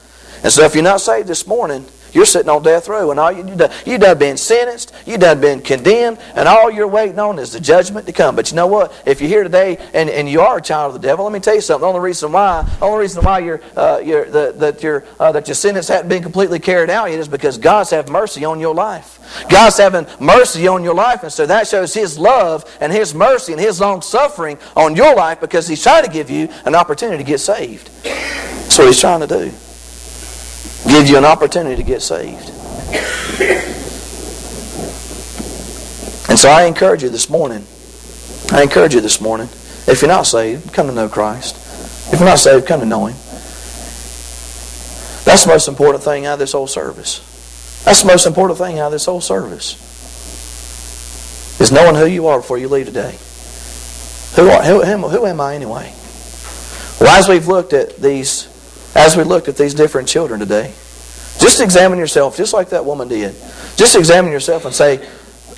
[0.46, 1.84] And so if you're not saved this morning,
[2.14, 5.18] you're sitting on death row, and all you, you done, you done been sentenced, you
[5.18, 8.36] done been condemned, and all you're waiting on is the judgment to come.
[8.36, 8.94] But you know what?
[9.08, 11.40] If you're here today and, and you are a child of the devil, let me
[11.40, 11.82] tell you something.
[11.82, 15.32] The only reason why, the only reason why you're, uh, you're, the, that, your uh,
[15.32, 18.60] that your sentence hadn't been completely carried out yet is because God's having mercy on
[18.60, 19.48] your life.
[19.50, 23.52] God's having mercy on your life, and so that shows His love and His mercy
[23.52, 27.24] and His long suffering on your life because He's trying to give you an opportunity
[27.24, 27.90] to get saved.
[28.04, 29.52] That's what He's trying to do
[30.88, 32.52] gives you an opportunity to get saved.
[36.28, 37.66] And so I encourage you this morning.
[38.52, 39.48] I encourage you this morning.
[39.88, 41.56] If you're not saved, come to know Christ.
[42.12, 43.16] If you're not saved, come to know Him.
[45.24, 47.20] That's the most important thing out of this whole service.
[47.86, 49.82] That's the most important thing out of this whole service.
[51.62, 53.18] Is knowing who you are before you leave today.
[54.36, 55.94] Who, are, who, who, who am I anyway?
[57.00, 58.48] Well, as we've looked at these
[58.96, 60.74] as we looked at these different children today.
[61.40, 63.36] Just examine yourself, just like that woman did.
[63.76, 65.06] Just examine yourself and say,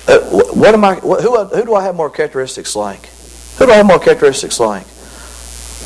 [0.08, 0.18] uh,
[0.52, 0.96] what am I?
[0.96, 3.06] What, who, who do I have more characteristics like?
[3.58, 4.86] Who do I have more characteristics like?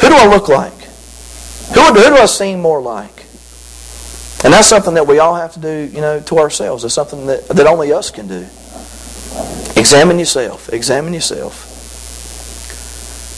[0.00, 0.72] Who do I look like?
[1.74, 3.26] Who, who do I seem more like?
[4.44, 6.84] And that's something that we all have to do, you know, to ourselves.
[6.84, 8.46] It's something that, that only us can do.
[9.78, 10.72] Examine yourself.
[10.72, 11.68] Examine yourself.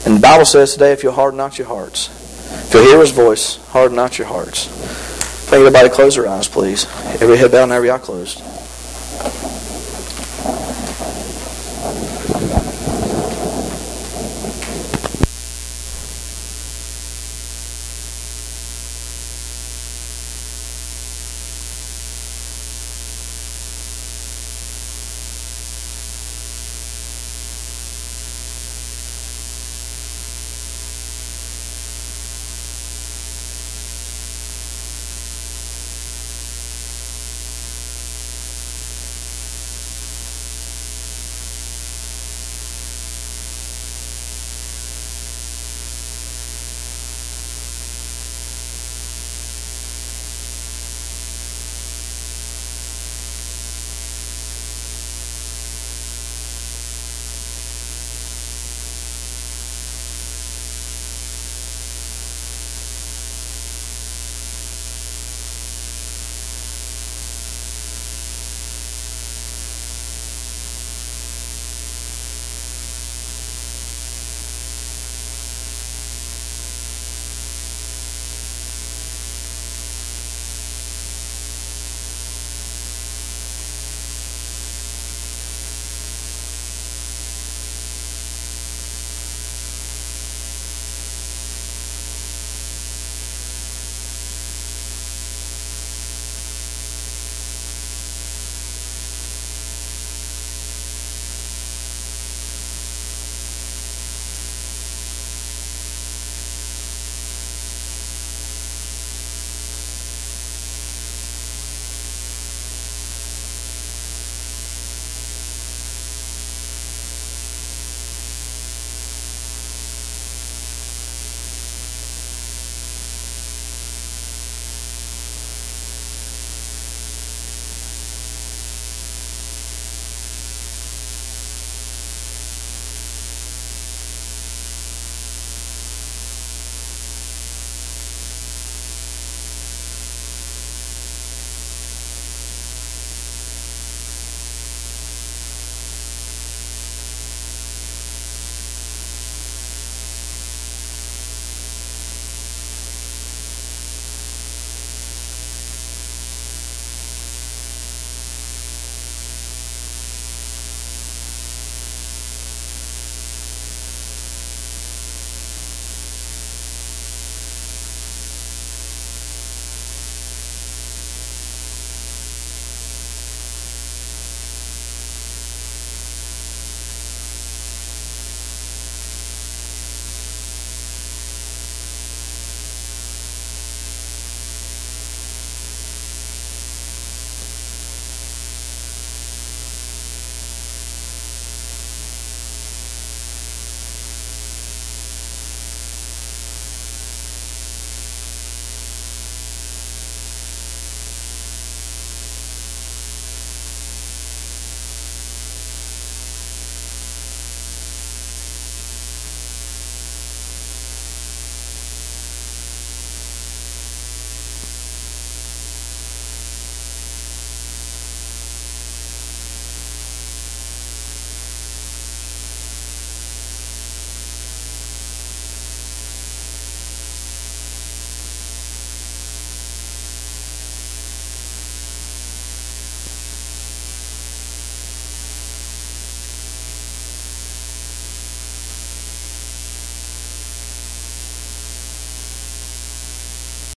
[0.05, 2.09] And the Bible says today, if you'll harden not your hearts,
[2.63, 4.67] if you'll hear his voice, harden not your hearts.
[4.67, 6.85] If everybody close their eyes, please.
[7.21, 8.41] Every head bowed and every eye closed.